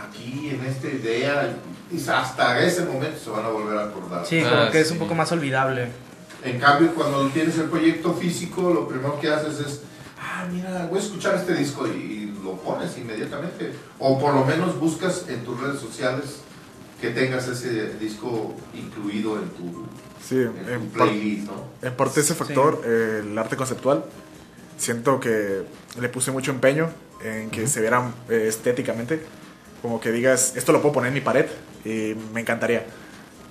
aquí 0.08 0.50
en 0.50 0.64
esta 0.66 0.88
idea 0.88 1.56
y 1.90 2.08
hasta 2.08 2.60
ese 2.60 2.84
momento 2.84 3.18
se 3.22 3.30
van 3.30 3.44
a 3.44 3.48
volver 3.48 3.78
a 3.78 3.84
acordar. 3.84 4.26
Sí, 4.26 4.40
Ah, 4.44 4.50
como 4.50 4.70
que 4.70 4.80
es 4.80 4.88
sí. 4.88 4.92
un 4.94 4.98
poco 4.98 5.14
más 5.14 5.30
olvidable. 5.32 5.88
En 6.42 6.58
cambio, 6.58 6.94
cuando 6.94 7.26
tienes 7.28 7.56
el 7.58 7.64
proyecto 7.70 8.12
físico, 8.14 8.70
lo 8.72 8.86
primero 8.86 9.18
que 9.18 9.30
haces 9.30 9.60
es, 9.60 9.80
ah, 10.20 10.46
mira, 10.50 10.86
voy 10.90 10.98
a 10.98 11.02
escuchar 11.02 11.36
este 11.36 11.54
disco 11.54 11.86
y, 11.86 11.90
y 11.90 12.23
lo 12.44 12.52
pones 12.58 12.96
inmediatamente. 12.98 13.72
O 13.98 14.18
por 14.18 14.34
lo 14.34 14.44
menos 14.44 14.78
buscas 14.78 15.24
en 15.28 15.44
tus 15.44 15.58
redes 15.60 15.80
sociales 15.80 16.40
que 17.00 17.10
tengas 17.10 17.48
ese 17.48 17.94
disco 17.94 18.54
incluido 18.74 19.36
en 19.38 19.48
tu, 19.50 19.84
Sí, 20.26 20.36
en 20.36 20.52
tu 20.64 20.70
en, 20.70 20.80
par- 20.90 21.08
playlist, 21.08 21.46
¿no? 21.48 21.64
en 21.82 21.94
parte 21.94 22.20
ese 22.20 22.34
factor, 22.34 22.80
eh, 22.84 23.22
el 23.24 23.36
arte 23.36 23.56
conceptual, 23.56 24.04
siento 24.78 25.20
que 25.20 25.62
le 26.00 26.08
puse 26.08 26.30
mucho 26.30 26.50
empeño 26.50 26.88
en 27.22 27.50
que 27.50 27.66
se 27.66 27.80
viera 27.80 28.10
eh, 28.28 28.46
estéticamente. 28.48 29.20
Como 29.82 30.00
que 30.00 30.12
digas, 30.12 30.54
esto 30.56 30.72
lo 30.72 30.80
puedo 30.80 30.94
poner 30.94 31.08
en 31.08 31.14
mi 31.14 31.20
pared 31.20 31.46
y 31.84 32.14
me 32.32 32.40
encantaría. 32.40 32.86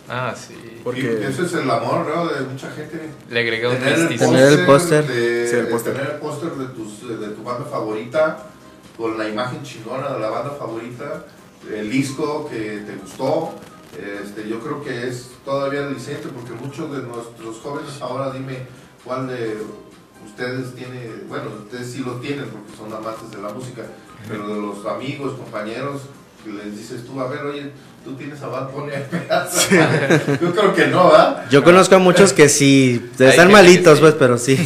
Ah, 0.09 0.33
sí. 0.35 0.79
Porque- 0.83 1.19
Y 1.21 1.31
eso 1.31 1.45
es 1.45 1.53
el 1.53 1.69
amor, 1.69 2.05
¿no? 2.07 2.27
De 2.27 2.41
mucha 2.41 2.69
gente. 2.71 2.99
Le 3.29 3.39
agrega 3.39 3.69
un 3.69 3.75
Tener 3.77 3.93
el 3.93 3.99
misticismo. 4.01 4.33
Tener 4.33 4.59
el 4.59 4.65
póster. 4.65 5.07
de- 5.07 5.47
Sí, 5.47 5.55
de. 5.55 5.79
Tener 5.79 6.11
el 6.13 6.17
póster 6.19 6.51
de, 6.51 6.65
tus- 6.73 7.19
de 7.19 7.27
tu 7.29 7.43
banda 7.43 7.65
favorita, 7.69 8.47
con 8.97 9.17
la 9.17 9.27
imagen 9.27 9.63
chingona 9.63 10.09
de 10.13 10.19
la 10.19 10.29
banda 10.29 10.51
favorita, 10.57 11.25
el 11.71 11.89
disco 11.89 12.47
que 12.49 12.83
te 12.85 12.95
gustó. 12.95 13.53
Este, 13.93 14.49
yo 14.49 14.59
creo 14.59 14.83
que 14.83 15.07
es 15.07 15.29
todavía 15.45 15.85
aliciente 15.85 16.27
porque 16.29 16.51
muchos 16.53 16.91
de 16.91 17.03
nuestros 17.03 17.59
jóvenes 17.61 18.01
ahora 18.01 18.31
dime 18.31 18.65
cuál 19.03 19.27
de 19.27 19.57
ustedes 20.25 20.73
tiene, 20.73 21.11
bueno, 21.27 21.45
ustedes 21.63 21.91
sí 21.91 21.99
lo 21.99 22.13
tienen 22.13 22.45
porque 22.45 22.75
son 22.75 22.91
amantes 22.91 23.29
de 23.29 23.41
la 23.41 23.49
música, 23.49 23.83
pero 24.27 24.47
de 24.47 24.59
los 24.59 24.85
amigos, 24.85 25.33
compañeros, 25.33 26.01
que 26.43 26.51
les 26.51 26.75
dices 26.75 27.05
tú, 27.05 27.19
a 27.21 27.27
ver, 27.27 27.41
oye, 27.45 27.71
tú 28.03 28.15
tienes 28.15 28.41
a 28.41 28.47
Bad 28.47 28.71
Bunny 28.71 28.93
en 28.93 29.27
casa. 29.27 29.59
Yo 30.41 30.53
creo 30.53 30.73
que 30.73 30.87
no, 30.87 31.11
¿ah? 31.13 31.45
Yo 31.51 31.63
conozco 31.63 31.95
a 31.95 31.99
muchos 31.99 32.33
que 32.33 32.49
sí, 32.49 33.11
están 33.19 33.51
malitos, 33.51 33.93
que 33.93 33.95
sí. 33.95 34.01
pues, 34.01 34.15
pero 34.15 34.37
sí, 34.37 34.57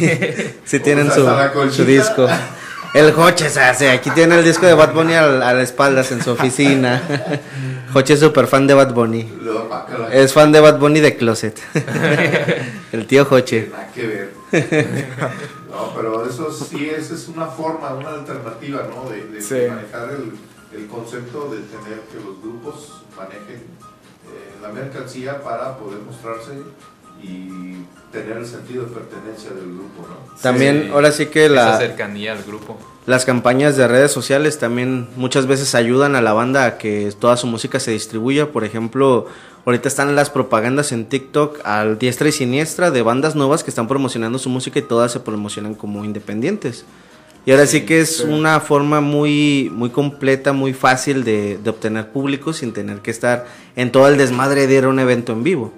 sí 0.64 0.80
tienen 0.84 1.10
O 1.10 1.14
su, 1.14 1.22
sea, 1.24 1.52
su 1.70 1.84
disco. 1.84 2.26
El 2.94 3.12
Joche, 3.12 3.46
o 3.46 3.50
sea, 3.50 3.74
sí, 3.74 3.86
aquí 3.86 4.10
tiene 4.10 4.38
el 4.38 4.44
disco 4.44 4.66
de 4.66 4.74
Bad 4.74 4.92
Bunny 4.94 5.14
al- 5.14 5.42
a, 5.42 5.52
la 5.52 5.62
espaldas 5.62 6.10
en 6.10 6.22
su 6.22 6.30
oficina. 6.32 7.02
Joche 7.92 8.14
es 8.14 8.20
súper 8.20 8.46
fan 8.46 8.66
de 8.66 8.74
Bad 8.74 8.92
Bunny. 8.94 9.30
Es 10.10 10.32
fan 10.32 10.52
de 10.52 10.60
Bad 10.60 10.78
Bunny 10.78 11.00
de 11.00 11.16
Closet. 11.16 11.58
el 12.92 13.06
tío 13.06 13.24
Joche. 13.26 13.68
Nada 13.70 13.90
que 13.94 14.06
ver. 14.06 14.34
No, 15.70 15.92
pero 15.94 16.26
eso 16.28 16.50
sí, 16.50 16.88
esa 16.90 17.14
es 17.14 17.28
una 17.28 17.46
forma, 17.46 17.92
una 17.94 18.10
alternativa, 18.10 18.82
¿no? 18.88 19.08
De, 19.10 19.24
de 19.26 19.40
Sí. 19.42 19.68
manejar 19.68 20.10
el, 20.10 20.78
el 20.80 20.86
concepto 20.88 21.50
de 21.50 21.58
tener 21.58 22.00
que 22.10 22.16
los 22.16 22.40
grupos 22.42 23.02
manejen 23.16 23.56
eh, 24.26 24.54
la 24.62 24.68
mercancía 24.70 25.42
para 25.42 25.76
poder 25.76 26.00
mostrarse 26.00 26.52
y 27.22 27.82
tener 28.12 28.38
el 28.38 28.46
sentido 28.46 28.84
de 28.84 28.90
pertenencia 28.94 29.50
del 29.50 29.66
grupo, 29.66 30.06
¿no? 30.08 30.40
También, 30.42 30.84
Sí. 30.86 30.90
ahora 30.92 31.12
sí 31.12 31.26
que 31.26 31.46
Esa 31.46 31.54
la, 31.54 31.78
cercanía 31.78 32.32
al 32.32 32.42
grupo. 32.44 32.78
las 33.06 33.24
campañas 33.24 33.76
de 33.76 33.86
redes 33.88 34.10
sociales 34.12 34.58
también 34.58 35.08
muchas 35.16 35.46
veces 35.46 35.74
ayudan 35.74 36.16
a 36.16 36.22
la 36.22 36.32
banda 36.32 36.64
a 36.64 36.78
que 36.78 37.12
toda 37.18 37.36
su 37.36 37.46
música 37.46 37.80
se 37.80 37.90
distribuya. 37.90 38.50
Por 38.50 38.64
ejemplo, 38.64 39.26
ahorita 39.66 39.88
están 39.88 40.14
las 40.16 40.30
propagandas 40.30 40.92
en 40.92 41.06
TikTok 41.06 41.60
al 41.64 41.98
diestra 41.98 42.28
y 42.28 42.32
siniestra 42.32 42.90
de 42.90 43.02
bandas 43.02 43.34
nuevas 43.34 43.62
que 43.64 43.70
están 43.70 43.88
promocionando 43.88 44.38
su 44.38 44.48
música 44.48 44.78
y 44.78 44.82
todas 44.82 45.12
se 45.12 45.20
promocionan 45.20 45.74
como 45.74 46.04
independientes. 46.04 46.84
Y 47.46 47.50
ahora 47.50 47.66
sí, 47.66 47.82
que 47.86 48.00
es 48.00 48.18
sí. 48.18 48.24
una 48.24 48.60
forma 48.60 49.00
muy, 49.00 49.70
muy 49.74 49.88
completa, 49.90 50.52
muy 50.52 50.74
fácil 50.74 51.24
de, 51.24 51.56
de 51.58 51.70
obtener 51.70 52.10
público 52.10 52.52
sin 52.52 52.72
tener 52.72 52.98
que 53.00 53.10
estar 53.10 53.46
en 53.74 53.90
todo 53.90 54.06
el 54.08 54.18
desmadre 54.18 54.66
de 54.66 54.74
ir 54.74 54.84
a 54.84 54.88
un 54.88 54.98
evento 54.98 55.32
en 55.32 55.42
vivo. 55.44 55.72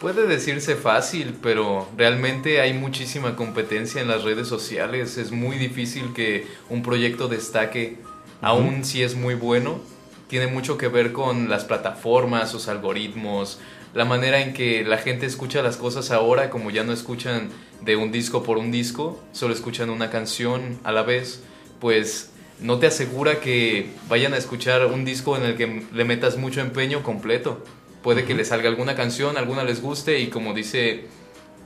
Puede 0.00 0.26
decirse 0.26 0.76
fácil, 0.76 1.36
pero 1.42 1.86
realmente 1.94 2.62
hay 2.62 2.72
muchísima 2.72 3.36
competencia 3.36 4.00
en 4.00 4.08
las 4.08 4.24
redes 4.24 4.48
sociales. 4.48 5.18
Es 5.18 5.30
muy 5.30 5.58
difícil 5.58 6.14
que 6.14 6.46
un 6.70 6.82
proyecto 6.82 7.28
destaque, 7.28 7.98
aun 8.40 8.82
si 8.82 9.02
es 9.02 9.14
muy 9.14 9.34
bueno. 9.34 9.78
Tiene 10.26 10.46
mucho 10.46 10.78
que 10.78 10.88
ver 10.88 11.12
con 11.12 11.50
las 11.50 11.66
plataformas, 11.66 12.50
sus 12.50 12.68
algoritmos, 12.68 13.60
la 13.92 14.06
manera 14.06 14.40
en 14.40 14.54
que 14.54 14.84
la 14.84 14.96
gente 14.96 15.26
escucha 15.26 15.62
las 15.62 15.76
cosas 15.76 16.10
ahora, 16.10 16.48
como 16.48 16.70
ya 16.70 16.82
no 16.82 16.94
escuchan 16.94 17.50
de 17.82 17.96
un 17.96 18.10
disco 18.10 18.42
por 18.42 18.56
un 18.56 18.70
disco, 18.70 19.22
solo 19.32 19.52
escuchan 19.52 19.90
una 19.90 20.08
canción 20.08 20.78
a 20.82 20.92
la 20.92 21.02
vez, 21.02 21.42
pues 21.78 22.30
no 22.58 22.78
te 22.78 22.86
asegura 22.86 23.40
que 23.40 23.90
vayan 24.08 24.32
a 24.32 24.38
escuchar 24.38 24.86
un 24.86 25.04
disco 25.04 25.36
en 25.36 25.42
el 25.42 25.56
que 25.58 25.84
le 25.92 26.04
metas 26.06 26.38
mucho 26.38 26.62
empeño 26.62 27.02
completo. 27.02 27.62
Puede 28.02 28.24
que 28.24 28.34
les 28.34 28.48
salga 28.48 28.68
alguna 28.68 28.94
canción, 28.94 29.36
alguna 29.36 29.62
les 29.64 29.82
guste 29.82 30.18
y 30.20 30.28
como 30.28 30.54
dice 30.54 31.06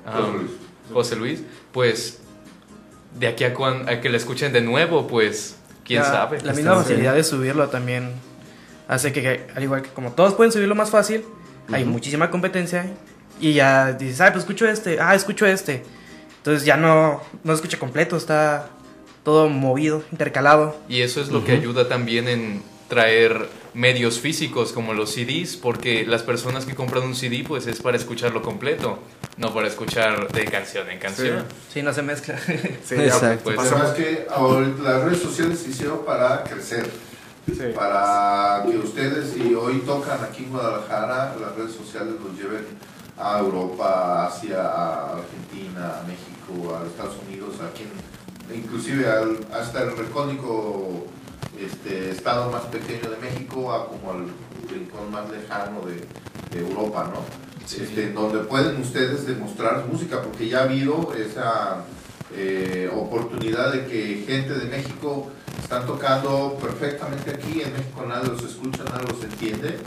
ah, 0.06 0.32
José 0.92 1.16
Luis. 1.16 1.42
Pues 1.72 2.18
de 3.18 3.28
aquí 3.28 3.44
a, 3.44 3.54
cuan- 3.54 3.88
a 3.88 4.00
que 4.00 4.08
la 4.08 4.16
escuchen 4.16 4.52
de 4.52 4.60
nuevo, 4.60 5.06
pues 5.06 5.56
quién 5.84 6.02
Ya, 6.02 6.08
sabe. 6.08 6.40
La 6.42 6.52
misma 6.52 6.74
facilidad 6.76 7.14
de 7.14 7.22
subirlo 7.24 7.68
también 7.68 8.10
hace 8.88 9.12
que, 9.12 9.46
al 9.54 9.62
igual 9.62 9.82
que 9.82 9.90
como 9.90 10.12
todos 10.12 10.34
pueden 10.34 10.52
subirlo 10.52 10.74
más 10.74 10.90
fácil, 10.90 11.24
hay 11.72 11.84
muchísima 11.84 12.30
competencia 12.30 12.86
y 13.40 13.52
ya 13.54 13.92
dices, 13.92 14.20
ah, 14.20 14.30
pues 14.32 14.40
escucho 14.44 14.68
este, 14.68 14.98
ah, 15.00 15.14
escucho 15.14 15.46
este. 15.46 15.84
Entonces 16.38 16.64
ya 16.66 16.76
no, 16.76 17.22
no 17.42 17.52
se 17.52 17.56
escucha 17.56 17.78
completo, 17.78 18.16
está 18.16 18.68
todo 19.22 19.48
movido, 19.48 20.02
intercalado. 20.12 20.76
Y 20.88 21.00
eso 21.00 21.20
es 21.22 21.28
lo 21.28 21.44
que 21.44 21.52
ayuda 21.52 21.88
también 21.88 22.28
en 22.28 22.62
traer 22.88 23.48
medios 23.72 24.20
físicos 24.20 24.72
como 24.72 24.92
los 24.94 25.10
CDs, 25.12 25.56
porque 25.56 26.06
las 26.06 26.22
personas 26.22 26.64
que 26.64 26.74
compran 26.74 27.02
un 27.04 27.14
CD 27.14 27.44
pues 27.46 27.66
es 27.66 27.80
para 27.80 27.96
escucharlo 27.96 28.42
completo, 28.42 28.98
no 29.36 29.52
para 29.52 29.66
escuchar 29.68 30.30
de 30.32 30.44
canción 30.44 30.88
en 30.90 30.98
canción. 30.98 31.44
Sí, 31.72 31.82
no 31.82 31.92
se 31.92 32.02
mezcla. 32.02 32.38
Sí, 32.84 32.96
ya, 32.96 33.04
Exacto. 33.04 33.44
Pues, 33.44 33.56
pasamos- 33.56 33.90
es 33.90 33.94
que 33.94 34.26
las 34.82 35.02
redes 35.02 35.20
sociales 35.22 35.58
se 35.58 35.70
hicieron 35.70 36.04
para 36.04 36.44
crecer. 36.44 36.88
sí. 37.46 37.60
para 37.74 38.62
que 38.70 38.78
ustedes, 38.78 39.30
si 39.32 39.54
hoy 39.54 39.78
tocan 39.86 40.22
aquí 40.22 40.44
en 40.44 40.50
Guadalajara, 40.50 41.34
las 41.40 41.56
redes 41.56 41.72
sociales 41.74 42.14
los 42.22 42.36
lleven 42.38 42.64
a 43.18 43.38
Europa, 43.38 43.84
a 43.86 44.26
Asia, 44.28 44.60
a 44.62 45.12
Argentina, 45.16 46.00
a 46.00 46.02
México, 46.06 46.76
a 46.76 46.86
Estados 46.86 47.16
Unidos, 47.26 47.54
aquí 47.60 47.84
en- 47.84 48.56
inclusive 48.62 49.06
al- 49.10 49.38
hasta 49.52 49.82
el 49.82 49.96
recónico 49.96 51.06
este, 51.58 52.10
estado 52.10 52.50
más 52.50 52.62
pequeño 52.62 53.10
de 53.10 53.16
México, 53.18 53.72
a 53.72 53.88
como 53.88 54.12
al 54.12 54.26
rincón 54.68 55.10
más 55.10 55.30
lejano 55.30 55.80
de, 55.82 56.04
de 56.56 56.66
Europa, 56.66 57.10
¿no? 57.12 57.20
Sí. 57.66 57.82
Este, 57.82 58.12
donde 58.12 58.40
pueden 58.40 58.80
ustedes 58.80 59.26
demostrar 59.26 59.86
música, 59.90 60.22
porque 60.22 60.48
ya 60.48 60.60
ha 60.60 60.62
habido 60.64 61.14
esa 61.14 61.84
eh, 62.36 62.90
oportunidad 62.94 63.72
de 63.72 63.86
que 63.86 64.24
gente 64.26 64.54
de 64.54 64.66
México 64.66 65.30
están 65.62 65.86
tocando 65.86 66.58
perfectamente 66.60 67.30
aquí, 67.30 67.62
en 67.62 67.72
México 67.72 68.04
nadie 68.06 68.28
los 68.28 68.42
escucha, 68.42 68.84
nadie 68.84 69.06
los 69.08 69.22
entiende, 69.22 69.78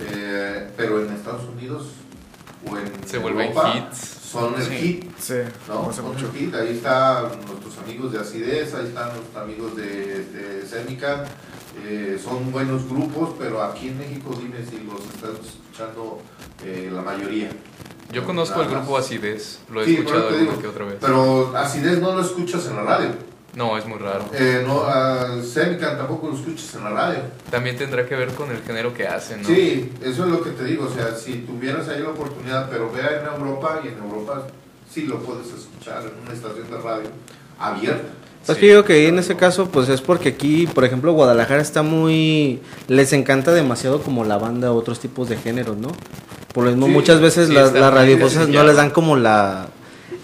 eh, 0.00 0.70
pero 0.76 1.04
en 1.04 1.12
Estados 1.12 1.44
Unidos 1.48 1.92
o 2.68 2.76
en 2.76 3.08
Se 3.08 3.16
Europa, 3.16 3.74
hits. 3.76 4.23
Son 4.40 4.54
el 4.60 4.66
hit. 4.68 5.10
Sí, 5.18 5.34
¿no? 5.68 5.92
Son 5.92 6.06
mucho. 6.06 6.26
el 6.26 6.32
hit. 6.32 6.54
Ahí 6.54 6.76
están 6.76 7.24
nuestros 7.46 7.78
amigos 7.84 8.12
de 8.12 8.18
Acidez, 8.18 8.74
ahí 8.74 8.86
están 8.86 9.08
nuestros 9.14 9.36
amigos 9.42 9.76
de, 9.76 10.24
de 10.26 10.66
Semican. 10.66 11.24
Eh, 11.84 12.20
son 12.22 12.52
buenos 12.52 12.88
grupos, 12.88 13.30
pero 13.38 13.62
aquí 13.62 13.88
en 13.88 13.98
México 13.98 14.30
dime 14.38 14.58
si 14.68 14.84
los 14.84 15.00
estás 15.00 15.30
escuchando 15.44 16.20
eh, 16.64 16.90
la 16.92 17.02
mayoría. 17.02 17.50
Yo 18.12 18.24
conozco 18.24 18.62
el 18.62 18.68
grupo. 18.68 18.96
Acidez, 18.96 19.58
lo 19.72 19.82
he 19.82 19.86
Sí, 19.86 19.94
escuchado 19.96 20.28
alguna 20.28 20.58
que 20.58 20.68
otra 20.68 20.84
vez. 20.84 20.96
Pero 21.00 21.56
Acidez 21.56 22.00
no 22.00 22.14
lo 22.14 22.22
escuchas 22.22 22.66
en 22.66 22.76
la 22.76 22.82
radio. 22.82 23.08
No, 23.56 23.78
es 23.78 23.86
muy 23.86 23.98
raro. 23.98 24.24
Eh, 24.32 24.64
no, 24.66 24.82
a 24.82 25.40
Semican 25.42 25.96
tampoco 25.96 26.28
lo 26.28 26.34
escuchas 26.34 26.74
en 26.74 26.84
la 26.84 26.90
radio. 26.90 27.18
También 27.50 27.76
tendrá 27.76 28.04
que 28.04 28.16
ver 28.16 28.30
con 28.30 28.50
el 28.50 28.60
género 28.62 28.92
que 28.92 29.06
hacen, 29.06 29.42
¿no? 29.42 29.48
Sí, 29.48 29.92
eso 30.02 30.24
es 30.24 30.30
lo 30.30 30.42
que 30.42 30.50
te 30.50 30.64
digo. 30.64 30.86
O 30.86 30.94
sea, 30.94 31.14
si 31.14 31.34
tuvieras 31.46 31.88
ahí 31.88 32.00
la 32.02 32.08
oportunidad, 32.10 32.68
pero 32.68 32.90
vea 32.90 33.20
en 33.20 33.26
Europa 33.40 33.80
y 33.84 33.88
en 33.88 33.98
Europa 33.98 34.46
sí 34.92 35.02
lo 35.02 35.20
puedes 35.20 35.46
escuchar 35.46 36.02
en 36.02 36.20
una 36.24 36.32
estación 36.34 36.68
de 36.70 36.78
radio 36.78 37.08
abierta. 37.58 38.08
Es 38.46 38.54
Sí. 38.54 38.60
que 38.60 38.66
yo 38.66 38.72
digo 38.74 38.84
que 38.84 39.08
en 39.08 39.18
ese 39.18 39.36
caso, 39.36 39.68
pues 39.70 39.88
es 39.88 40.00
porque 40.02 40.30
aquí, 40.30 40.66
por 40.66 40.84
ejemplo, 40.84 41.12
Guadalajara 41.12 41.62
está 41.62 41.82
muy. 41.82 42.60
Les 42.88 43.12
encanta 43.12 43.52
demasiado 43.54 44.02
como 44.02 44.24
la 44.24 44.36
banda 44.36 44.72
otros 44.72 44.98
tipos 45.00 45.28
de 45.28 45.36
géneros, 45.36 45.76
¿no? 45.78 45.88
Por 46.52 46.64
lo 46.64 46.70
mismo, 46.70 46.86
Sí, 46.86 46.92
muchas 46.92 47.20
veces 47.20 47.48
sí, 47.48 47.54
las, 47.54 47.70
muy 47.72 47.80
radiofusas 47.80 48.48
no 48.48 48.64
les 48.64 48.76
dan 48.76 48.90
como 48.90 49.16
la. 49.16 49.68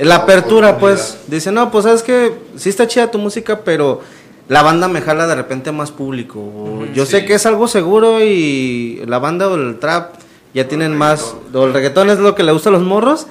La 0.06 0.16
apertura, 0.16 0.78
pues. 0.78 1.18
Dicen, 1.26 1.54
no, 1.54 1.70
pues 1.70 1.84
sabes 1.84 2.02
que 2.02 2.32
sí 2.56 2.68
está 2.68 2.86
chida 2.86 3.10
tu 3.10 3.18
música, 3.18 3.60
pero 3.64 4.00
la 4.48 4.62
banda 4.62 4.88
me 4.88 5.00
jala 5.00 5.26
de 5.26 5.34
repente 5.34 5.72
más 5.72 5.90
público. 5.90 6.38
O 6.40 6.86
yo 6.94 7.06
sé 7.06 7.24
que 7.24 7.34
es 7.34 7.46
algo 7.46 7.68
seguro 7.68 8.20
y 8.24 9.02
la 9.06 9.18
banda 9.18 9.48
o 9.48 9.54
el 9.56 9.78
trap 9.78 10.14
ya 10.54 10.66
tienen 10.68 10.96
más. 10.96 11.34
O 11.52 11.66
el 11.66 11.72
reggaetón 11.72 12.10
es 12.10 12.18
lo 12.18 12.34
que 12.34 12.42
le 12.42 12.52
gusta 12.52 12.68
a 12.70 12.72
los 12.72 12.82
morros. 12.82 13.26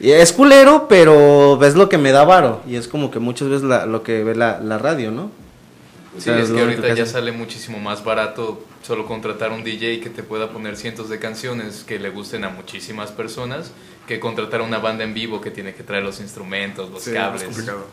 Y 0.00 0.10
es 0.10 0.32
culero, 0.32 0.86
pero 0.88 1.56
ves 1.58 1.76
lo 1.76 1.88
que 1.88 1.96
me 1.98 2.10
da 2.12 2.24
varo. 2.24 2.60
Y 2.68 2.74
es 2.76 2.88
como 2.88 3.10
que 3.10 3.18
muchas 3.20 3.48
veces 3.48 3.62
la- 3.62 3.86
lo 3.86 4.02
que 4.02 4.24
ve 4.24 4.34
la, 4.34 4.58
la 4.60 4.76
radio, 4.78 5.12
¿no? 5.12 5.30
Sí, 6.16 6.24
sea, 6.24 6.38
es 6.38 6.48
es 6.48 6.54
que 6.54 6.60
ahorita 6.60 6.82
que 6.88 6.96
ya 6.96 7.06
sale 7.06 7.30
muchísimo 7.32 7.78
más 7.78 8.04
barato 8.04 8.62
solo 8.82 9.06
contratar 9.06 9.52
un 9.52 9.64
DJ 9.64 10.00
que 10.00 10.10
te 10.10 10.22
pueda 10.22 10.50
poner 10.50 10.76
cientos 10.76 11.08
de 11.08 11.18
canciones 11.18 11.84
que 11.86 11.98
le 11.98 12.10
gusten 12.10 12.44
a 12.44 12.50
muchísimas 12.50 13.10
personas 13.12 13.70
que 14.06 14.18
contratar 14.18 14.60
una 14.60 14.78
banda 14.78 15.04
en 15.04 15.14
vivo 15.14 15.40
que 15.40 15.50
tiene 15.50 15.74
que 15.74 15.82
traer 15.84 16.02
los 16.02 16.20
instrumentos, 16.20 16.90
los 16.90 17.02
Sí, 17.02 17.12
cables. 17.12 17.44
complicado. 17.44 17.86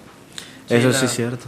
Eso 0.67 0.91
sí 0.93 1.05
es 1.05 1.11
cierto. 1.11 1.45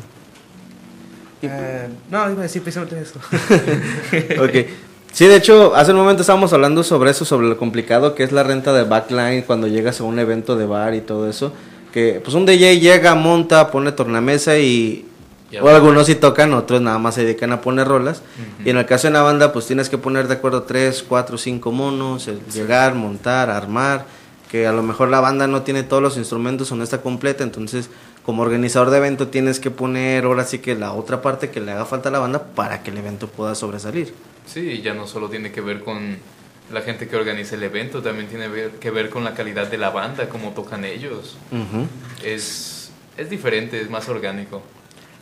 Eh, 1.41 1.87
no, 2.11 2.29
iba 2.29 2.39
a 2.39 2.43
decir 2.43 2.61
precisamente 2.61 3.01
eso. 3.01 3.19
ok. 4.43 4.67
Sí, 5.11 5.25
de 5.25 5.35
hecho, 5.35 5.75
hace 5.75 5.91
un 5.91 5.97
momento 5.97 6.21
estábamos 6.21 6.53
hablando 6.53 6.83
sobre 6.83 7.11
eso, 7.11 7.25
sobre 7.25 7.47
lo 7.47 7.57
complicado 7.57 8.15
que 8.15 8.23
es 8.23 8.31
la 8.31 8.43
renta 8.43 8.71
de 8.73 8.83
backline 8.83 9.41
cuando 9.41 9.67
llegas 9.67 9.99
a 9.99 10.03
un 10.03 10.19
evento 10.19 10.55
de 10.55 10.65
bar 10.65 10.93
y 10.93 11.01
todo 11.01 11.29
eso. 11.29 11.51
Que 11.91 12.21
pues 12.23 12.35
un 12.35 12.45
DJ 12.45 12.79
llega, 12.79 13.15
monta, 13.15 13.69
pone 13.71 13.91
tornamesa 13.91 14.57
y... 14.57 15.05
O 15.61 15.69
algunos 15.69 16.05
sí 16.05 16.15
tocan, 16.15 16.53
otros 16.53 16.81
nada 16.81 16.97
más 16.97 17.15
se 17.15 17.23
dedican 17.23 17.51
a 17.51 17.61
poner 17.61 17.87
rolas. 17.87 18.21
Y 18.63 18.69
en 18.69 18.77
el 18.77 18.85
caso 18.85 19.07
de 19.07 19.11
una 19.11 19.21
banda, 19.21 19.51
pues 19.51 19.67
tienes 19.67 19.89
que 19.89 19.97
poner 19.97 20.27
de 20.27 20.35
acuerdo 20.35 20.63
tres, 20.63 21.03
cuatro, 21.07 21.37
cinco 21.37 21.71
monos, 21.71 22.27
el 22.27 22.45
llegar, 22.45 22.95
montar, 22.95 23.49
armar. 23.49 24.05
Que 24.49 24.67
a 24.67 24.73
lo 24.73 24.83
mejor 24.83 25.09
la 25.09 25.21
banda 25.21 25.47
no 25.47 25.61
tiene 25.61 25.83
todos 25.83 26.03
los 26.03 26.17
instrumentos 26.17 26.71
o 26.71 26.75
no 26.75 26.83
está 26.83 27.01
completa, 27.01 27.43
entonces 27.43 27.89
como 28.23 28.43
organizador 28.43 28.89
de 28.89 28.97
evento 28.97 29.29
tienes 29.29 29.61
que 29.61 29.71
poner 29.71 30.25
ahora 30.25 30.43
sí 30.43 30.59
que 30.59 30.75
la 30.75 30.91
otra 30.91 31.21
parte 31.21 31.49
que 31.49 31.61
le 31.61 31.71
haga 31.71 31.85
falta 31.85 32.09
a 32.09 32.11
la 32.11 32.19
banda 32.19 32.43
para 32.53 32.83
que 32.83 32.91
el 32.91 32.97
evento 32.97 33.27
pueda 33.27 33.55
sobresalir. 33.55 34.13
Sí, 34.45 34.81
ya 34.81 34.93
no 34.93 35.07
solo 35.07 35.29
tiene 35.29 35.53
que 35.53 35.61
ver 35.61 35.81
con 35.81 36.17
la 36.71 36.81
gente 36.81 37.07
que 37.07 37.15
organiza 37.15 37.55
el 37.55 37.63
evento, 37.63 38.01
también 38.01 38.27
tiene 38.27 38.47
que 38.79 38.91
ver 38.91 39.09
con 39.09 39.23
la 39.23 39.33
calidad 39.33 39.67
de 39.67 39.77
la 39.77 39.89
banda, 39.89 40.27
cómo 40.29 40.49
tocan 40.51 40.85
ellos. 40.85 41.37
Ujú. 41.51 41.87
Es, 42.23 42.91
es 43.17 43.29
diferente, 43.29 43.79
es 43.81 43.89
más 43.89 44.09
orgánico. 44.09 44.61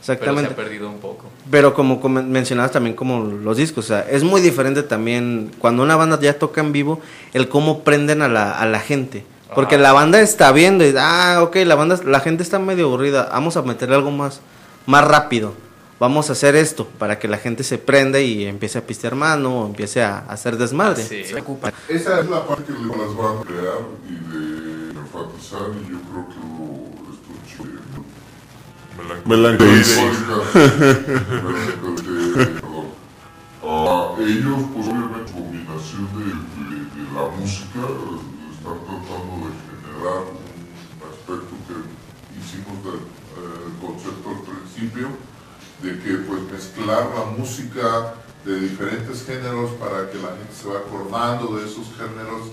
Exactamente. 0.00 0.50
Pero 0.50 0.54
se 0.56 0.60
ha 0.60 0.64
perdido 0.64 0.88
un 0.90 0.98
poco. 0.98 1.26
Pero 1.50 1.74
como 1.74 2.00
come- 2.00 2.22
mencionabas 2.22 2.72
también 2.72 2.96
como 2.96 3.22
los 3.24 3.56
discos, 3.56 3.84
o 3.84 3.88
sea, 3.88 4.00
es 4.08 4.24
muy 4.24 4.40
diferente 4.40 4.82
también 4.82 5.50
cuando 5.58 5.82
una 5.82 5.94
banda 5.96 6.18
ya 6.20 6.38
toca 6.38 6.60
en 6.60 6.72
vivo, 6.72 7.00
el 7.34 7.48
cómo 7.48 7.80
prenden 7.84 8.22
a 8.22 8.28
la, 8.28 8.52
a 8.52 8.66
la 8.66 8.80
gente. 8.80 9.24
Porque 9.54 9.74
Ah. 9.74 9.78
la 9.78 9.92
banda 9.92 10.20
está 10.20 10.52
viendo 10.52 10.86
y, 10.86 10.94
ah, 10.98 11.40
ok, 11.42 11.56
la 11.66 11.74
banda, 11.74 11.98
la 12.04 12.20
gente 12.20 12.42
está 12.42 12.58
medio 12.58 12.86
aburrida, 12.86 13.28
vamos 13.32 13.56
a 13.56 13.62
meterle 13.62 13.96
algo 13.96 14.10
más, 14.10 14.40
más 14.86 15.04
rápido. 15.04 15.52
Vamos 15.98 16.30
a 16.30 16.32
hacer 16.32 16.56
esto 16.56 16.86
para 16.98 17.18
que 17.18 17.28
la 17.28 17.36
gente 17.36 17.62
se 17.62 17.76
prenda 17.76 18.20
y 18.20 18.46
empiece 18.46 18.78
a 18.78 18.86
pistear 18.86 19.14
mano 19.16 19.60
o 19.62 19.66
empiece 19.66 20.02
a, 20.02 20.18
a 20.20 20.32
hacer 20.32 20.56
desmadre. 20.56 21.02
Sí. 21.04 21.24
Se 21.24 21.38
ocupa. 21.38 21.74
Esa 21.88 22.20
es 22.20 22.30
la 22.30 22.46
parte 22.46 22.72
que 22.72 22.96
las 22.96 23.14
van 23.14 23.36
a 23.36 23.42
crear 23.42 23.80
y 24.08 24.12
de 24.32 24.98
enfatizar 24.98 25.60
y 25.76 25.92
yo 25.92 25.98
creo 26.10 26.28
que. 26.28 26.79
Melancolía. 29.24 29.84
Perdón. 32.34 32.86
Ah, 33.62 34.14
ellos, 34.18 34.58
pues 34.74 34.86
obviamente, 34.88 35.32
combinación 35.32 36.08
de, 36.16 36.24
de, 36.24 36.76
de 36.90 37.02
la 37.14 37.24
música, 37.38 37.82
están 38.52 38.78
tratando 38.86 39.32
de 39.46 39.52
generar 39.68 40.22
un 40.26 41.02
aspecto 41.10 41.52
que 41.66 41.74
hicimos 42.38 42.76
del 42.84 43.00
eh, 43.00 43.68
concepto 43.80 44.26
al 44.30 44.42
principio, 44.42 45.06
de 45.82 45.90
que 45.98 46.12
pues 46.26 46.40
mezclar 46.50 47.04
la 47.16 47.24
música 47.36 48.14
de 48.44 48.60
diferentes 48.60 49.24
géneros 49.24 49.70
para 49.72 50.10
que 50.10 50.18
la 50.18 50.28
gente 50.28 50.54
se 50.54 50.66
vaya 50.66 50.80
acordando 50.80 51.56
de 51.56 51.66
esos 51.66 51.86
géneros 51.96 52.48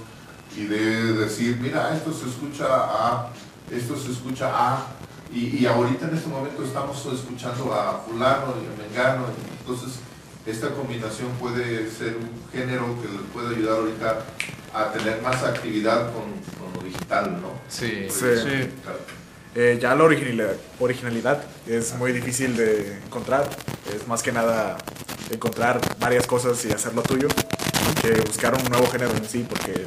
y 0.55 0.65
de 0.65 1.13
decir, 1.13 1.57
mira, 1.61 1.95
esto 1.95 2.11
se 2.13 2.27
escucha 2.29 2.65
a, 2.69 3.31
esto 3.71 3.95
se 3.97 4.11
escucha 4.11 4.49
a, 4.53 4.87
y, 5.31 5.57
y 5.57 5.65
ahorita 5.65 6.07
en 6.07 6.15
este 6.15 6.29
momento 6.29 6.63
estamos 6.63 6.97
escuchando 7.05 7.73
a 7.73 8.03
fulano 8.07 8.55
y 8.61 8.65
a 8.67 8.87
mengano, 8.87 9.25
y 9.27 9.59
entonces 9.59 9.99
esta 10.45 10.69
combinación 10.69 11.29
puede 11.39 11.89
ser 11.89 12.17
un 12.17 12.29
género 12.51 12.85
que 13.01 13.07
les 13.09 13.21
puede 13.33 13.55
ayudar 13.55 13.79
ahorita 13.79 14.25
a 14.73 14.91
tener 14.93 15.21
más 15.21 15.43
actividad 15.43 16.13
con, 16.13 16.23
con 16.59 16.73
lo 16.75 16.87
digital, 16.87 17.41
¿no? 17.41 17.51
Sí. 17.67 18.07
Sí. 18.09 18.25
Sí. 18.41 18.69
Eh, 19.55 19.79
ya 19.81 19.95
la 19.95 20.03
originalidad, 20.03 20.55
originalidad 20.79 21.43
es 21.65 21.95
muy 21.95 22.11
difícil 22.11 22.55
de 22.55 22.99
encontrar. 23.05 23.49
Es 23.93 24.07
más 24.07 24.21
que 24.21 24.31
nada 24.31 24.77
encontrar 25.31 25.81
varias 25.99 26.27
cosas 26.27 26.63
y 26.65 26.71
hacerlo 26.71 27.01
tuyo 27.01 27.27
que 28.01 28.11
buscar 28.21 28.53
un 28.53 28.63
nuevo 28.65 28.87
género 28.87 29.11
en 29.15 29.25
sí, 29.25 29.45
porque 29.49 29.83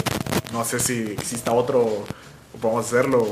no 0.53 0.65
sé 0.65 0.81
si 0.81 1.13
exista 1.13 1.53
otro 1.53 2.05
o 2.55 2.59
podemos 2.59 2.87
hacerlo. 2.87 3.29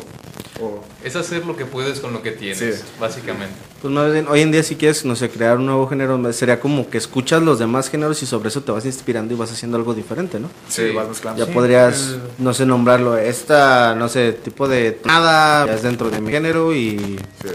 O, 0.61 0.83
Es 1.05 1.15
hacer 1.15 1.47
lo 1.47 1.57
que 1.57 1.65
puedes 1.65 2.01
con 2.01 2.13
lo 2.13 2.21
que 2.23 2.33
tienes, 2.33 2.59
Sí. 2.59 2.83
básicamente. 2.99 3.55
Pues 3.81 3.95
más 3.95 4.13
bien, 4.13 4.27
hoy 4.29 4.41
en 4.41 4.51
día 4.51 4.65
si 4.65 4.75
quieres, 4.75 5.05
no 5.05 5.15
sé, 5.15 5.31
crear 5.31 5.57
un 5.59 5.67
nuevo 5.67 5.87
género, 5.87 6.33
sería 6.33 6.59
como 6.59 6.91
que 6.91 6.99
escuchas 6.99 7.41
los 7.43 7.61
demás 7.61 7.89
géneros 7.89 8.21
y 8.25 8.27
sobre 8.27 8.49
eso 8.49 8.63
te 8.63 8.73
vas 8.73 8.85
inspirando 8.85 9.33
y 9.33 9.37
vas 9.37 9.53
haciendo 9.53 9.77
algo 9.77 9.95
diferente, 9.95 10.41
¿no? 10.41 10.49
sí, 10.69 10.89
Sí. 10.89 10.95
vas 10.95 11.07
mezclando. 11.07 11.39
Ya 11.39 11.47
Sí, 11.47 11.53
podrías, 11.53 12.09
el- 12.09 12.21
no 12.39 12.53
sé, 12.55 12.67
nombrarlo, 12.67 13.17
esta, 13.17 13.95
no 13.95 14.09
sé, 14.09 14.33
tipo 14.33 14.67
de 14.67 15.01
nada, 15.05 15.65
ya 15.67 15.75
es 15.75 15.83
dentro 15.83 16.11
de 16.11 16.21
mi 16.21 16.33
género 16.33 16.75
y 16.75 16.99
Sí. 17.41 17.49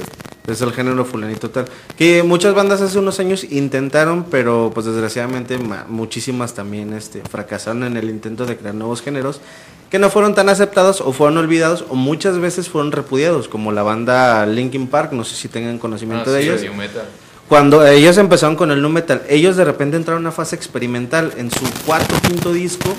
Es 0.48 0.62
el 0.62 0.72
género 0.74 1.06
fulanito 1.06 1.50
tal. 1.50 1.66
Que 1.98 2.24
muchas 2.24 2.54
bandas 2.54 2.82
hace 2.82 3.00
unos 3.00 3.20
años 3.20 3.44
intentaron, 3.46 4.26
pero 4.30 4.72
pues 4.74 4.86
desgraciadamente 4.86 5.58
ma- 5.58 5.86
muchísimas 5.88 6.54
también 6.54 6.94
este, 6.94 7.22
fracasaron 7.30 7.84
en 7.84 7.98
el 7.98 8.10
intento 8.10 8.46
de 8.46 8.58
crear 8.58 8.76
nuevos 8.76 9.02
géneros 9.02 9.40
que 9.90 10.00
no 10.00 10.10
fueron 10.10 10.34
tan 10.34 10.50
aceptados 10.50 11.02
o 11.02 11.14
fueron 11.14 11.38
olvidados 11.38 11.86
o 11.88 11.94
muchas 11.96 12.40
veces 12.40 12.68
fueron 12.68 12.92
repudiados, 12.92 13.48
como 13.48 13.72
la 13.72 13.84
banda 13.84 14.44
Linkin 14.48 14.88
Park, 14.88 15.12
no 15.14 15.24
sé 15.24 15.36
si 15.36 15.48
tengan 15.50 15.78
conocimiento 15.78 16.32
Ah, 16.32 16.34
de 16.34 16.42
sí, 16.42 16.50
ellos. 16.50 16.62
Cuando 17.50 17.86
ellos 17.86 18.18
empezaron 18.18 18.56
con 18.56 18.72
el 18.72 18.82
nu 18.82 18.90
metal, 18.90 19.22
ellos 19.30 19.56
de 19.58 19.66
repente 19.66 19.98
entraron 19.98 20.24
a 20.24 20.30
una 20.30 20.32
fase 20.32 20.56
experimental. 20.56 21.34
En 21.38 21.52
su 21.52 21.66
cuarto 21.86 22.16
quinto 22.28 22.52
disco, 22.54 22.90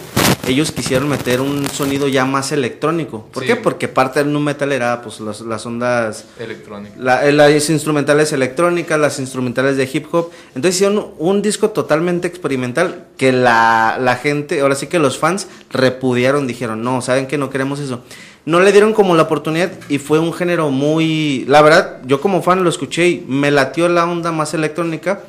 ellos 0.47 0.71
quisieron 0.71 1.09
meter 1.09 1.41
un 1.41 1.69
sonido 1.71 2.07
ya 2.07 2.25
más 2.25 2.53
electrónico. 2.53 3.27
¿Por 3.33 3.43
Sí. 3.43 3.49
qué? 3.49 3.57
Porque 3.57 3.89
parte 3.89 4.21
del 4.23 4.33
nu 4.33 4.39
metal 4.41 4.71
era 4.71 5.01
pues 5.03 5.19
las, 5.21 5.41
las 5.41 5.65
ondas, 5.67 6.27
Electrónico. 6.39 6.95
la- 6.99 7.27
eh, 7.27 7.33
las 7.33 7.69
instrumentales 7.71 8.33
electrónicas, 8.33 9.01
las 9.01 9.19
instrumentales 9.19 9.77
de 9.77 9.89
hip 9.93 10.07
hop. 10.15 10.31
Entonces 10.55 10.77
hicieron 10.77 11.07
un 11.19 11.43
disco 11.43 11.71
totalmente 11.71 12.29
experimental 12.29 13.07
que 13.17 13.33
la, 13.33 13.97
la 14.01 14.17
gente, 14.17 14.61
ahora 14.61 14.75
sí 14.77 14.87
que 14.87 14.99
los 15.01 15.19
fans 15.19 15.49
repudiaron, 15.73 16.47
dijeron, 16.47 16.85
no, 16.85 17.01
saben 17.01 17.27
que 17.27 17.39
no 17.39 17.51
queremos 17.51 17.81
eso. 17.81 18.03
No 18.47 18.61
le 18.61 18.73
dieron 18.73 18.93
como 18.93 19.15
la 19.15 19.23
oportunidad 19.23 19.73
y 19.89 19.99
fue 19.99 20.19
un 20.19 20.33
género 20.33 20.71
muy... 20.71 21.45
La 21.49 21.63
verdad, 21.63 22.01
yo 22.05 22.21
como 22.21 22.43
fan 22.43 22.63
lo 22.63 22.69
escuché 22.69 23.09
y 23.09 23.25
me 23.27 23.51
latió 23.51 23.89
la 23.89 24.05
onda 24.05 24.33
más 24.33 24.53
electrónica. 24.53 25.23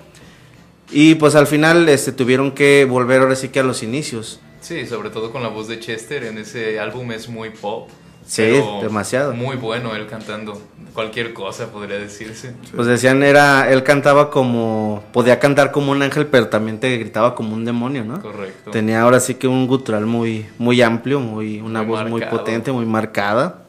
Y 0.91 1.15
pues 1.15 1.35
al 1.35 1.47
final 1.47 1.87
este, 1.87 2.11
tuvieron 2.11 2.51
que 2.51 2.85
volver 2.85 3.21
ahora 3.21 3.35
sí 3.35 3.49
que 3.49 3.59
a 3.59 3.63
los 3.63 3.83
inicios. 3.83 4.39
Sí, 4.59 4.85
sobre 4.85 5.11
todo 5.11 5.31
con 5.31 5.43
la 5.43 5.49
voz 5.49 5.67
de 5.67 5.79
Chester 5.79 6.23
en 6.25 6.37
ese 6.39 6.79
álbum 6.79 7.11
es 7.11 7.29
muy 7.29 7.51
pop. 7.51 7.89
Sí, 8.25 8.59
demasiado. 8.81 9.33
Muy 9.33 9.55
bueno 9.55 9.95
él 9.95 10.07
cantando. 10.07 10.59
Cualquier 10.95 11.33
cosa 11.33 11.67
podría 11.71 11.97
decirse. 11.97 12.55
Pues 12.73 12.87
decían, 12.87 13.21
era, 13.21 13.69
él 13.69 13.83
cantaba 13.83 14.31
como, 14.31 15.03
podía 15.11 15.39
cantar 15.39 15.71
como 15.73 15.91
un 15.91 16.01
ángel, 16.01 16.25
pero 16.27 16.47
también 16.47 16.79
te 16.79 16.97
gritaba 16.97 17.35
como 17.35 17.53
un 17.53 17.65
demonio, 17.65 18.05
¿no? 18.05 18.21
Correcto. 18.21 18.71
Tenía 18.71 19.01
ahora 19.01 19.19
sí 19.19 19.35
que 19.35 19.45
un 19.49 19.67
gutural 19.67 20.05
muy, 20.05 20.45
muy 20.57 20.81
amplio, 20.81 21.19
muy, 21.19 21.59
una 21.59 21.83
Muy 21.83 21.89
voz 21.89 22.09
muy 22.09 22.21
potente, 22.21 22.71
muy 22.71 22.85
marcada. 22.85 23.65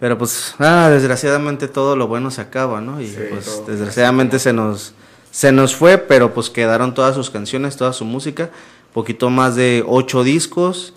Pero 0.00 0.16
pues, 0.16 0.54
ah, 0.58 0.88
desgraciadamente 0.90 1.68
todo 1.68 1.96
lo 1.96 2.06
bueno 2.08 2.30
se 2.30 2.40
acaba, 2.40 2.80
¿no? 2.80 2.98
Y 3.00 3.08
Sí, 3.08 3.18
pues 3.30 3.44
todo. 3.44 3.66
desgraciadamente 3.66 4.38
se 4.38 4.54
nos, 4.54 4.94
se 5.30 5.52
nos 5.52 5.76
fue, 5.76 5.98
pero 5.98 6.32
pues 6.32 6.48
quedaron 6.48 6.94
todas 6.94 7.14
sus 7.14 7.28
canciones, 7.28 7.76
toda 7.76 7.92
su 7.92 8.06
música. 8.06 8.48
Poquito 8.94 9.28
más 9.28 9.54
de 9.54 9.84
ocho 9.86 10.24
discos, 10.24 10.94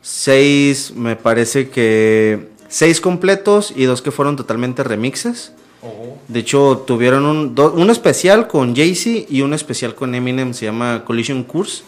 seis, 0.00 0.92
me 0.96 1.16
parece 1.16 1.68
que 1.68 2.48
seis 2.68 3.00
completos 3.00 3.72
y 3.74 3.84
dos 3.84 4.02
que 4.02 4.10
fueron 4.10 4.36
totalmente 4.36 4.82
remixes. 4.84 5.52
Oh, 5.82 6.16
De 6.28 6.40
hecho, 6.40 6.84
tuvieron 6.86 7.24
un, 7.24 7.54
do- 7.54 7.72
un 7.72 7.90
especial 7.90 8.48
con 8.48 8.74
Jay-Z 8.74 9.26
y 9.28 9.42
un 9.42 9.52
especial 9.54 9.94
con 9.94 10.14
Eminem, 10.14 10.52
se 10.54 10.64
llama 10.66 11.04
Collision 11.04 11.44
Course. 11.44 11.82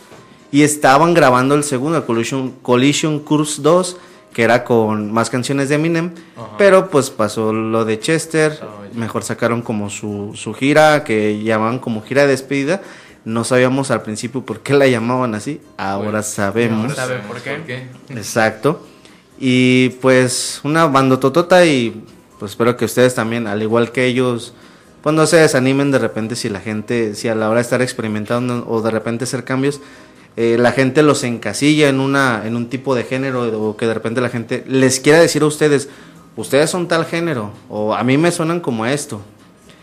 Y 0.50 0.62
estaban 0.62 1.12
grabando 1.14 1.54
el 1.54 1.64
segundo, 1.64 2.06
Collision, 2.06 2.52
Collision 2.62 3.18
Course 3.20 3.60
2, 3.60 3.96
que 4.32 4.42
era 4.44 4.64
con 4.64 5.12
más 5.12 5.28
canciones 5.30 5.68
de 5.68 5.74
Eminem. 5.74 6.12
Pero 6.56 6.88
pues 6.90 7.10
pasó 7.10 7.52
lo 7.52 7.84
de 7.84 7.98
Chester, 7.98 8.58
Oh, 8.62 8.84
ya. 8.90 8.98
mejor 8.98 9.24
sacaron 9.24 9.60
como 9.62 9.90
su, 9.90 10.32
su 10.34 10.54
gira, 10.54 11.02
que 11.04 11.42
llamaban 11.42 11.78
como 11.80 12.02
gira 12.02 12.22
de 12.22 12.28
despedida. 12.28 12.80
No 13.24 13.44
sabíamos 13.44 13.90
al 13.90 14.02
principio 14.02 14.42
por 14.42 14.60
qué 14.60 14.72
la 14.74 14.86
llamaban 14.86 15.34
así, 15.34 15.60
ahora 15.76 16.04
Bueno, 16.10 16.22
sabemos. 16.22 16.92
ahora 16.92 16.94
¿Sabe 16.94 17.18
por 17.28 17.40
qué. 17.42 17.88
Exacto. 18.10 18.86
Y 19.40 19.90
pues 20.00 20.60
una 20.64 20.86
bandototota 20.86 21.64
y 21.64 22.02
pues 22.38 22.52
espero 22.52 22.76
que 22.76 22.84
ustedes 22.84 23.14
también, 23.14 23.46
al 23.46 23.62
igual 23.62 23.92
que 23.92 24.06
ellos, 24.06 24.52
pues 25.02 25.14
no 25.14 25.26
se 25.26 25.36
desanimen 25.36 25.90
de 25.90 25.98
repente 25.98 26.34
si 26.36 26.48
la 26.48 26.60
gente, 26.60 27.14
si 27.14 27.28
a 27.28 27.34
la 27.34 27.48
hora 27.48 27.56
de 27.58 27.62
estar 27.62 27.82
experimentando 27.82 28.64
o 28.68 28.80
de 28.82 28.90
repente 28.90 29.24
hacer 29.24 29.44
cambios, 29.44 29.80
eh, 30.36 30.56
la 30.58 30.72
gente 30.72 31.02
los 31.02 31.24
encasilla 31.24 31.88
en 31.88 32.00
una, 32.00 32.42
en 32.46 32.56
un 32.56 32.68
tipo 32.68 32.94
de 32.94 33.04
género 33.04 33.42
o 33.68 33.76
que 33.76 33.86
de 33.86 33.94
repente 33.94 34.20
la 34.20 34.28
gente 34.28 34.64
les 34.68 35.00
quiera 35.00 35.20
decir 35.20 35.42
a 35.42 35.46
ustedes, 35.46 35.88
ustedes 36.36 36.70
son 36.70 36.86
tal 36.88 37.04
género 37.06 37.52
o 37.68 37.94
a 37.94 38.02
mí 38.04 38.16
me 38.18 38.30
suenan 38.32 38.60
como 38.60 38.86
esto. 38.86 39.20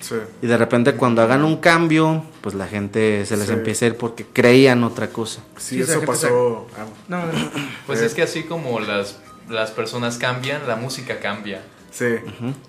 Sí. 0.01 0.15
Y 0.41 0.47
de 0.47 0.57
repente 0.57 0.93
cuando 0.93 1.21
hagan 1.23 1.43
un 1.43 1.57
cambio, 1.57 2.23
pues 2.41 2.53
la 2.55 2.67
gente 2.67 3.25
se 3.25 3.35
les 3.37 3.47
Sí. 3.47 3.53
empieza 3.53 3.85
a 3.85 3.87
ir 3.89 3.95
porque 3.97 4.25
creían 4.25 4.83
otra 4.83 5.07
cosa. 5.07 5.41
Sí, 5.57 5.81
eso 5.81 6.01
pasó. 6.01 6.67
ah, 6.77 6.85
No, 7.07 7.25
no, 7.25 7.31
no. 7.33 7.49
Pues 7.87 8.01
Eh. 8.01 8.05
es 8.05 8.13
que 8.13 8.21
así 8.21 8.43
como 8.43 8.79
las, 8.79 9.17
las 9.49 9.71
personas 9.71 10.17
cambian, 10.17 10.67
la 10.67 10.75
música 10.75 11.19
cambia. 11.19 11.61
Sí. 11.91 12.15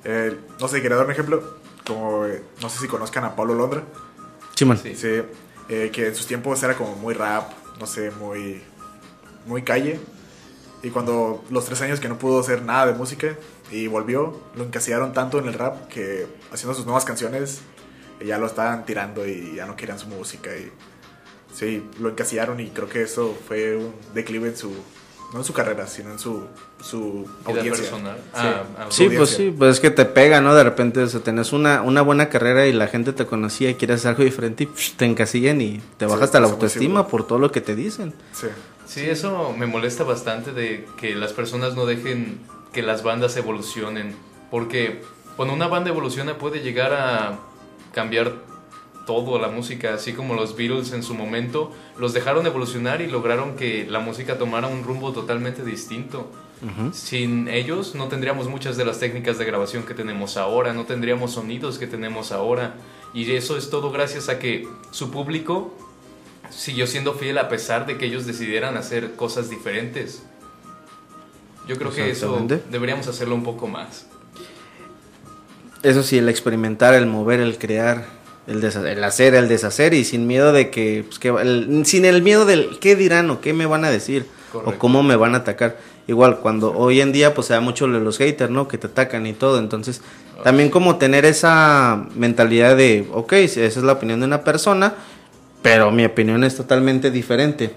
Eh, 0.05 0.37
no 0.61 0.68
sé, 0.68 0.83
quería 0.83 0.97
dar 0.97 1.07
un 1.07 1.12
ejemplo. 1.12 1.57
Como, 1.87 2.27
eh, 2.27 2.43
no 2.61 2.68
sé 2.68 2.81
si 2.81 2.89
conozcan 2.89 3.24
a 3.24 3.37
Pablo 3.37 3.55
Londra. 3.55 3.83
Simón. 4.55 4.79
Sí. 4.79 4.95
Sí. 4.95 5.22
eh, 5.68 5.91
que 5.93 6.09
en 6.09 6.14
sus 6.14 6.27
tiempos 6.27 6.62
era 6.62 6.74
como 6.74 6.97
muy 6.97 7.14
rap, 7.14 7.51
no 7.81 7.87
sé, 7.87 8.11
muy, 8.11 8.62
muy 9.47 9.62
calle. 9.62 10.01
Y 10.83 10.91
cuando 10.91 11.45
los 11.51 11.64
tres 11.64 11.81
años 11.83 12.01
que 12.01 12.09
no 12.09 12.18
pudo 12.18 12.41
hacer 12.41 12.62
nada 12.62 12.87
de 12.87 12.95
música 12.95 13.37
y 13.70 13.87
volvió, 13.87 14.41
lo 14.55 14.64
encasillaron 14.64 15.12
tanto 15.12 15.39
en 15.39 15.47
el 15.47 15.55
rap 15.55 15.89
que 15.89 16.27
haciendo 16.53 16.74
sus 16.74 16.85
nuevas 16.85 17.05
canciones 17.05 17.61
ya 18.24 18.39
lo 18.39 18.47
estaban 18.47 18.87
tirando 18.87 19.27
y 19.27 19.57
ya 19.57 19.66
no 19.66 19.77
querían 19.77 19.99
su 19.99 20.07
música. 20.07 20.51
Y 20.57 20.70
sí, 21.53 21.85
lo 21.99 22.11
encasillaron 22.11 22.61
y 22.61 22.70
creo 22.70 22.89
que 22.89 23.03
eso 23.03 23.37
fue 23.47 23.77
un 23.77 23.95
declive 24.14 24.49
en 24.49 24.57
su, 24.57 24.72
no 25.33 25.41
en 25.41 25.45
su 25.45 25.53
carrera, 25.53 25.87
sino 25.87 26.12
en 26.12 26.18
su, 26.18 26.45
su 26.81 27.27
Vida 27.47 27.59
audiencia. 27.61 27.85
personal. 27.85 28.16
Sí. 28.16 28.31
Ah, 28.35 28.62
ah, 28.79 28.87
Sí, 28.91 29.05
audiencia. 29.05 29.18
pues 29.18 29.31
sí, 29.31 29.55
pues 29.57 29.70
es 29.74 29.81
que 29.81 29.91
te 29.91 30.05
pega, 30.05 30.41
¿no? 30.41 30.55
De 30.55 30.62
repente, 30.64 31.01
o 31.03 31.07
sea, 31.09 31.20
tenés 31.20 31.53
una, 31.53 31.83
una 31.83 32.03
buena 32.03 32.29
carrera 32.29 32.66
y 32.66 32.72
la 32.72 32.87
gente 32.89 33.12
te 33.12 33.27
conocía 33.27 33.70
y 33.70 33.74
quieres 33.74 34.01
hacer 34.01 34.11
algo 34.11 34.24
diferente 34.24 34.64
y 34.64 34.66
psh, 34.66 34.97
te 34.97 35.05
encasillan 35.05 35.61
y 35.61 35.81
te 35.99 36.07
baja 36.07 36.18
Sí, 36.18 36.24
hasta 36.24 36.41
la 36.41 36.47
autoestima 36.49 37.09
por 37.09 37.27
todo 37.27 37.39
lo 37.39 37.51
que 37.53 37.61
te 37.61 37.74
dicen. 37.74 38.14
Sí. 38.33 38.47
Sí, 38.87 39.01
eso 39.11 39.53
me 39.59 39.66
molesta 39.66 40.05
bastante 40.05 40.53
de 40.53 40.87
que 40.97 41.16
las 41.16 41.33
personas 41.33 41.74
no 41.74 41.87
dejen 41.87 42.39
que 42.72 42.83
las 42.83 43.03
bandas 43.03 43.37
evolucionen. 43.37 44.14
Porque 44.51 45.03
cuando 45.35 45.55
una 45.55 45.66
banda 45.66 45.91
evoluciona 45.91 46.39
puede 46.39 46.61
llegar 46.61 46.93
a 46.93 47.39
cambiar 47.93 48.33
todo 49.07 49.38
la 49.38 49.48
música, 49.48 49.94
así 49.94 50.12
como 50.12 50.34
los 50.34 50.57
Beatles 50.57 50.92
en 50.92 51.02
su 51.02 51.14
momento 51.14 51.72
los 51.98 52.12
dejaron 52.12 52.46
evolucionar 52.46 53.00
y 53.00 53.07
lograron 53.07 53.57
que 53.57 53.86
la 53.88 54.00
música 54.00 54.36
tomara 54.36 54.66
un 54.66 54.84
rumbo 54.84 55.12
totalmente 55.12 55.64
distinto. 55.64 56.30
Sin 56.92 57.48
ellos 57.48 57.94
no 57.94 58.09
tendríamos 58.09 58.48
muchas 58.48 58.76
de 58.76 58.84
las 58.84 58.98
técnicas 58.98 59.38
de 59.38 59.44
grabación 59.44 59.84
que 59.84 59.94
tenemos 59.94 60.36
ahora, 60.36 60.72
no 60.72 60.84
tendríamos 60.84 61.32
sonidos 61.32 61.78
que 61.78 61.86
tenemos 61.86 62.32
ahora. 62.32 62.74
Y 63.14 63.30
eso 63.32 63.57
es 63.57 63.70
todo 63.70 63.92
gracias 63.92 64.28
a 64.28 64.38
que 64.38 64.66
su 64.90 65.11
público 65.11 65.74
siguió 66.50 66.86
siendo 66.86 67.14
fiel 67.14 67.38
a 67.38 67.48
pesar 67.48 67.86
de 67.86 67.98
que 67.98 68.07
ellos 68.07 68.26
decidieran 68.26 68.76
hacer 68.76 69.14
cosas 69.14 69.50
diferentes. 69.50 70.22
Yo 71.68 71.76
creo 71.76 71.92
que 71.92 72.11
eso 72.11 72.46
deberíamos 72.70 73.07
hacerlo 73.07 73.34
un 73.34 73.44
poco 73.44 73.66
más. 73.68 74.07
Eso 75.82 76.02
sí, 76.02 76.18
el 76.18 76.28
experimentar, 76.28 76.94
el 76.94 77.07
mover, 77.07 77.40
el 77.40 77.59
crear, 77.59 78.07
el, 78.47 79.05
hacer, 79.05 79.34
el 79.34 79.49
deshacer 79.49 79.92
y 79.94 80.05
sin 80.05 80.26
miedo 80.26 80.53
de 80.53 80.70
que, 80.70 81.05
pues, 81.07 81.18
que 81.18 81.28
el- 81.28 81.82
sin 81.84 82.05
el 82.05 82.22
miedo 82.22 82.44
del 82.47 82.78
qué 82.80 82.94
dirán 82.97 83.28
o 83.30 83.40
qué 83.40 83.53
me 83.53 83.66
van 83.66 83.84
a 83.84 83.90
decir 83.90 84.26
Correcto. 84.53 84.76
o 84.76 84.78
cómo 84.78 85.03
me 85.03 85.16
van 85.16 85.34
a 85.34 85.38
atacar. 85.38 85.76
Igual 86.09 86.38
cuando 86.38 86.72
hoy 86.72 87.01
en 87.01 87.11
día 87.12 87.34
pues 87.34 87.49
se 87.49 87.55
da 87.55 87.61
mucho 87.61 87.88
los 87.88 88.18
haters, 88.18 88.51
¿no? 88.51 88.68
Que 88.68 88.78
te 88.78 88.86
atacan 88.86 89.26
y 89.26 89.32
todo. 89.32 89.59
Entonces, 89.59 90.01
también 90.44 90.70
como 90.70 90.97
tener 90.97 91.24
esa 91.24 92.07
mentalidad 92.14 92.76
de, 92.76 93.09
ok, 93.12 93.32
esa 93.32 93.62
es 93.64 93.76
la 93.78 93.94
opinión 93.94 94.20
de 94.20 94.26
una 94.26 94.44
persona, 94.44 94.94
pero 95.62 95.90
mi 95.90 96.05
opinión 96.05 96.44
es 96.44 96.55
totalmente 96.57 97.11
diferente. 97.11 97.72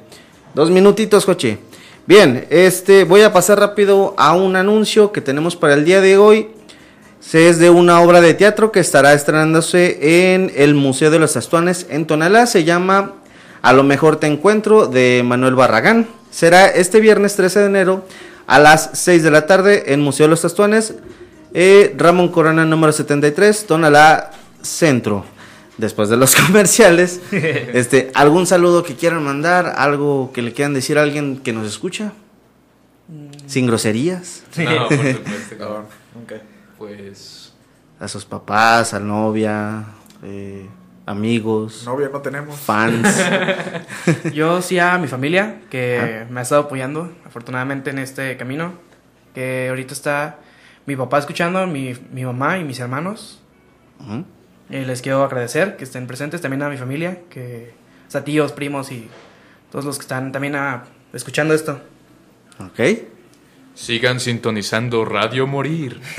Dos 0.53 0.70
minutitos, 0.70 1.26
coche. 1.26 1.57
Bien, 2.05 2.45
este, 2.51 3.03
voy 3.03 3.22
a 3.22 3.34
pasar 3.34 3.59
rápido 3.59 4.13
a 4.17 4.34
un 4.36 4.55
anuncio 4.55 5.11
que 5.11 5.22
tenemos 5.22 5.55
para 5.55 5.74
el 5.74 5.86
día 5.86 5.99
de 6.01 6.17
hoy. 6.17 6.49
Se 7.20 7.49
Es 7.49 7.59
de 7.59 7.70
una 7.70 8.01
obra 8.01 8.22
de 8.22 8.34
teatro 8.34 8.72
que 8.72 8.80
estará 8.80 9.13
estrenándose 9.13 10.34
en 10.34 10.51
el 10.55 10.74
Museo 10.74 11.11
de 11.11 11.20
los 11.20 11.36
Astuanes 11.38 11.86
en 11.89 12.05
Tonalá. 12.07 12.45
Se 12.47 12.63
llama 12.63 13.15
A 13.61 13.74
lo 13.74 13.84
mejor 13.84 14.15
te 14.17 14.28
encuentro 14.28 14.88
de 14.88 15.22
Manuel 15.26 15.55
Barragán. 15.55 16.07
Será 16.32 16.67
este 16.67 16.99
viernes 16.99 17.36
13 17.36 17.59
de 17.59 17.65
enero 17.65 18.05
a 18.47 18.57
las 18.59 18.91
6 18.93 19.22
de 19.24 19.32
la 19.32 19.45
tarde 19.45 19.93
en 19.93 20.01
Museo 20.01 20.26
de 20.26 20.32
los 20.32 20.45
Astuanes. 20.45 20.95
eh, 21.53 21.93
Ramón 21.97 22.30
Corona 22.30 22.65
número 22.65 22.93
73, 22.93 23.65
Tonalá 23.67 24.32
Centro. 24.61 25.26
Después 25.78 26.09
de 26.09 26.17
los 26.17 26.36
comerciales, 26.47 27.20
este, 27.32 28.11
¿algún 28.13 28.47
saludo 28.47 28.84
que 28.84 28.95
quieran 28.95 29.24
mandar? 29.24 29.74
¿Algo 29.78 30.32
que 30.34 30.41
le 30.41 30.51
quieran 30.53 30.74
decir 30.74 30.97
a 30.97 31.03
alguien 31.03 31.38
que 31.43 31.53
nos 31.53 31.67
escucha? 31.67 32.13
Sin 33.47 33.65
groserías. 33.67 34.43
No, 34.57 34.88
por 34.88 34.97
supuesto. 35.13 35.55
no. 35.59 36.59
Pues 36.80 37.53
a 37.99 38.07
sus 38.07 38.25
papás, 38.25 38.93
a 38.93 38.99
novia, 38.99 39.84
eh, 40.23 40.65
amigos, 41.05 41.84
Novia 41.86 42.09
no 42.11 42.21
tenemos. 42.21 42.57
fans. 42.57 43.05
Yo 44.34 44.61
sí 44.61 44.80
a 44.80 44.97
mi 44.97 45.07
familia, 45.07 45.61
que 45.69 46.21
Ah. 46.23 46.27
me 46.32 46.39
ha 46.39 46.43
estado 46.43 46.61
apoyando, 46.61 47.13
afortunadamente, 47.25 47.89
en 47.91 47.99
este 47.99 48.36
camino. 48.38 48.73
Que 49.36 49.67
ahorita 49.69 49.93
está 49.93 50.39
mi 50.86 50.95
papá 50.95 51.19
escuchando, 51.19 51.67
mi, 51.67 51.93
mi 52.11 52.23
mamá 52.25 52.57
y 52.57 52.63
mis 52.63 52.80
hermanos. 52.80 53.41
Y 54.69 54.77
les 54.86 55.01
quiero 55.01 55.23
agradecer 55.23 55.75
que 55.77 55.84
estén 55.84 56.07
presentes 56.07 56.39
también 56.41 56.63
a 56.63 56.69
mi 56.69 56.77
familia, 56.77 57.19
que, 57.30 57.73
o 58.07 58.11
sea, 58.11 58.23
tíos, 58.23 58.53
primos 58.53 58.91
y 58.91 59.09
todos 59.71 59.84
los 59.84 59.97
que 59.97 60.03
están 60.03 60.32
también 60.32 60.55
ah, 60.55 60.86
escuchando 61.11 61.53
esto. 61.53 61.82
Ok. 62.59 62.80
Sigan 63.80 64.19
sintonizando 64.19 65.05
Radio 65.05 65.47
Morir. 65.47 65.99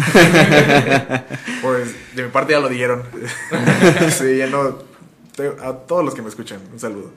Pues 1.62 1.94
de 2.16 2.22
mi 2.22 2.30
parte 2.30 2.52
ya 2.52 2.61
lo 2.61 2.68
dieron. 2.68 3.02
sí, 4.11 4.38
ya 4.38 4.46
no. 4.46 4.78
A 5.62 5.72
todos 5.74 6.04
los 6.04 6.14
que 6.14 6.22
me 6.22 6.28
escuchan, 6.28 6.58
un 6.72 6.78
saludo. 6.80 7.11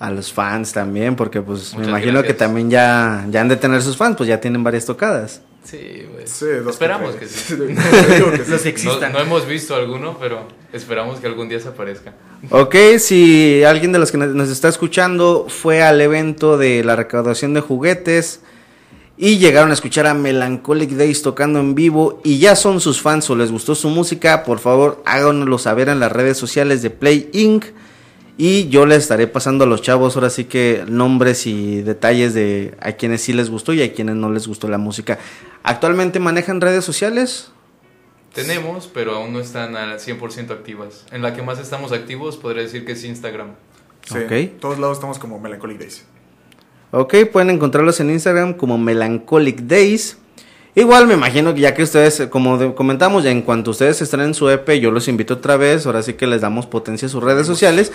A 0.00 0.10
los 0.10 0.32
fans 0.32 0.72
también, 0.72 1.16
porque 1.16 1.42
pues 1.42 1.76
me 1.76 1.86
imagino 1.86 2.22
que 2.22 2.32
también 2.34 2.70
ya, 2.70 3.26
ya 3.30 3.40
han 3.40 3.48
de 3.48 3.56
tener 3.56 3.82
sus 3.82 3.96
fans, 3.96 4.16
pues 4.16 4.28
ya 4.28 4.40
tienen 4.40 4.62
varias 4.64 4.86
tocadas. 4.86 5.42
Sí, 5.64 6.06
pues. 6.14 6.30
Sí, 6.30 6.46
dos 6.64 6.74
esperamos 6.74 7.14
que 7.16 7.26
sí. 7.26 7.54
Digo 7.56 8.30
que 8.32 8.44
sí. 8.44 8.50
Los 8.50 8.62
No, 8.64 8.68
existan. 8.70 9.12
no 9.12 9.18
hemos 9.20 9.46
visto 9.46 9.74
alguno, 9.74 10.16
pero 10.18 10.48
esperamos 10.72 11.20
que 11.20 11.26
algún 11.26 11.48
día 11.48 11.60
se 11.60 11.68
aparezca. 11.68 12.14
Ok, 12.50 12.74
si 12.98 13.62
alguien 13.64 13.92
de 13.92 13.98
los 13.98 14.10
que 14.10 14.18
nos- 14.18 14.34
nos 14.34 14.48
está 14.48 14.68
escuchando 14.68 15.46
fue 15.48 15.82
al 15.82 16.00
evento 16.00 16.56
de 16.56 16.82
la 16.84 16.96
recaudación 16.96 17.52
de 17.54 17.60
juguetes 17.60 18.40
y 19.20 19.38
llegaron 19.38 19.70
a 19.70 19.74
escuchar 19.74 20.06
a 20.06 20.14
Melancholic 20.14 20.90
Days 20.90 21.22
tocando 21.22 21.58
en 21.58 21.74
vivo 21.74 22.20
y 22.22 22.38
ya 22.38 22.54
son 22.54 22.80
sus 22.80 23.02
fans 23.02 23.28
o 23.28 23.34
les 23.34 23.50
gustó 23.50 23.74
su 23.74 23.88
música, 23.90 24.44
por 24.44 24.60
favor 24.60 25.02
háganoslo 25.04 25.58
saber 25.58 25.88
en 25.88 25.98
las 25.98 26.12
redes 26.12 26.38
sociales 26.38 26.82
de 26.82 26.90
Play 26.90 27.28
Inc. 27.32 27.64
Y 28.40 28.68
yo 28.68 28.86
les 28.86 28.98
estaré 28.98 29.26
pasando 29.26 29.64
a 29.64 29.66
los 29.66 29.82
chavos 29.82 30.14
ahora 30.14 30.30
sí 30.30 30.44
que 30.44 30.84
nombres 30.86 31.48
y 31.48 31.82
detalles 31.82 32.34
de 32.34 32.76
a 32.78 32.92
quienes 32.92 33.22
sí 33.22 33.32
les 33.32 33.50
gustó 33.50 33.72
y 33.72 33.82
a 33.82 33.92
quienes 33.92 34.14
no 34.14 34.30
les 34.30 34.46
gustó 34.46 34.68
la 34.68 34.78
música. 34.78 35.18
¿Actualmente 35.64 36.20
manejan 36.20 36.60
redes 36.60 36.84
sociales? 36.84 37.50
Tenemos, 38.32 38.86
pero 38.86 39.16
aún 39.16 39.32
no 39.32 39.40
están 39.40 39.74
al 39.74 39.98
100% 39.98 40.52
activas. 40.52 41.04
En 41.10 41.22
la 41.22 41.34
que 41.34 41.42
más 41.42 41.58
estamos 41.58 41.90
activos 41.90 42.36
podría 42.36 42.62
decir 42.62 42.84
que 42.84 42.92
es 42.92 43.02
Instagram. 43.02 43.56
Sí, 44.04 44.18
en 44.30 44.60
todos 44.60 44.78
lados 44.78 44.98
estamos 44.98 45.18
como 45.18 45.40
Melancholic 45.40 45.78
Days. 45.80 46.04
Ok, 46.90 47.14
pueden 47.30 47.50
encontrarlos 47.50 48.00
en 48.00 48.10
Instagram 48.10 48.54
como 48.54 48.78
Melancholic 48.78 49.60
Days. 49.60 50.16
Igual 50.74 51.06
me 51.06 51.14
imagino 51.14 51.52
que 51.54 51.60
ya 51.60 51.74
que 51.74 51.82
ustedes, 51.82 52.28
como 52.30 52.74
comentamos, 52.74 53.24
ya 53.24 53.30
en 53.30 53.42
cuanto 53.42 53.72
ustedes 53.72 54.00
estén 54.00 54.20
en 54.20 54.32
su 54.32 54.48
EP, 54.48 54.66
yo 54.80 54.90
los 54.90 55.06
invito 55.06 55.34
otra 55.34 55.58
vez. 55.58 55.84
Ahora 55.84 56.02
sí 56.02 56.14
que 56.14 56.26
les 56.26 56.40
damos 56.40 56.66
potencia 56.66 57.06
a 57.06 57.10
sus 57.10 57.22
redes 57.22 57.46
sociales. 57.46 57.92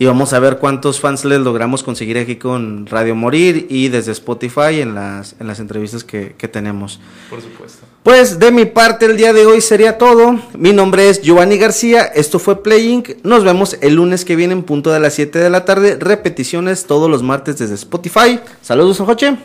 Y 0.00 0.06
vamos 0.06 0.32
a 0.32 0.38
ver 0.38 0.58
cuántos 0.58 1.00
fans 1.00 1.24
les 1.24 1.40
logramos 1.40 1.82
conseguir 1.82 2.18
aquí 2.18 2.36
con 2.36 2.86
Radio 2.86 3.16
Morir 3.16 3.66
y 3.68 3.88
desde 3.88 4.12
Spotify 4.12 4.80
en 4.80 4.94
las, 4.94 5.34
en 5.40 5.48
las 5.48 5.58
entrevistas 5.58 6.04
que, 6.04 6.36
que 6.38 6.46
tenemos. 6.46 7.00
Por 7.28 7.42
supuesto. 7.42 7.84
Pues 8.04 8.38
de 8.38 8.52
mi 8.52 8.64
parte 8.64 9.06
el 9.06 9.16
día 9.16 9.32
de 9.32 9.44
hoy 9.44 9.60
sería 9.60 9.98
todo. 9.98 10.38
Mi 10.56 10.72
nombre 10.72 11.08
es 11.08 11.20
Giovanni 11.20 11.58
García, 11.58 12.04
esto 12.04 12.38
fue 12.38 12.62
Playing. 12.62 13.16
Nos 13.24 13.42
vemos 13.42 13.76
el 13.80 13.96
lunes 13.96 14.24
que 14.24 14.36
viene 14.36 14.52
en 14.52 14.62
punto 14.62 14.92
de 14.92 15.00
las 15.00 15.14
7 15.14 15.36
de 15.36 15.50
la 15.50 15.64
tarde. 15.64 15.96
Repeticiones 15.98 16.86
todos 16.86 17.10
los 17.10 17.24
martes 17.24 17.58
desde 17.58 17.74
Spotify. 17.74 18.38
Saludos, 18.62 18.98
Joche. 18.98 19.32
Nos 19.32 19.40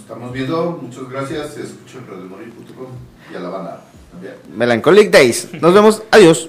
estamos 0.00 0.32
viendo, 0.32 0.80
muchas 0.82 1.08
gracias. 1.08 1.54
Se 1.54 1.62
escucha 1.62 1.98
en 1.98 2.06
radiomorir.com 2.08 2.86
y 3.32 3.36
a 3.36 3.40
la 3.40 3.48
banda 3.48 3.84
también. 4.10 4.34
Melancholic 4.56 5.12
Days. 5.12 5.48
Nos 5.62 5.72
vemos. 5.72 6.02
Adiós. 6.10 6.48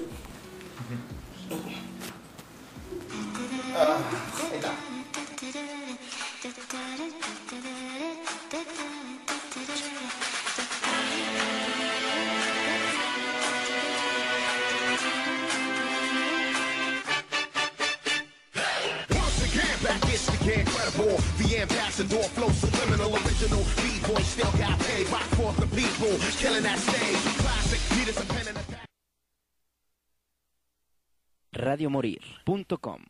Ambassador, 22.00 22.30
flow 22.30 22.50
subliminal, 22.50 23.14
original. 23.16 23.64
B-boy 23.78 24.22
still 24.22 24.52
got 24.58 24.80
paid. 24.80 25.10
Rock 25.10 25.22
for 25.36 25.54
the 25.54 25.68
people, 25.76 26.18
killing 26.38 26.64
that 26.64 26.80
stage. 26.80 27.36
Classic, 27.38 27.98
Peter's 27.98 28.18
a 28.18 28.26
pen 28.26 28.48
and 28.48 28.58
a 28.58 28.62
radiomorir.com 31.60 33.06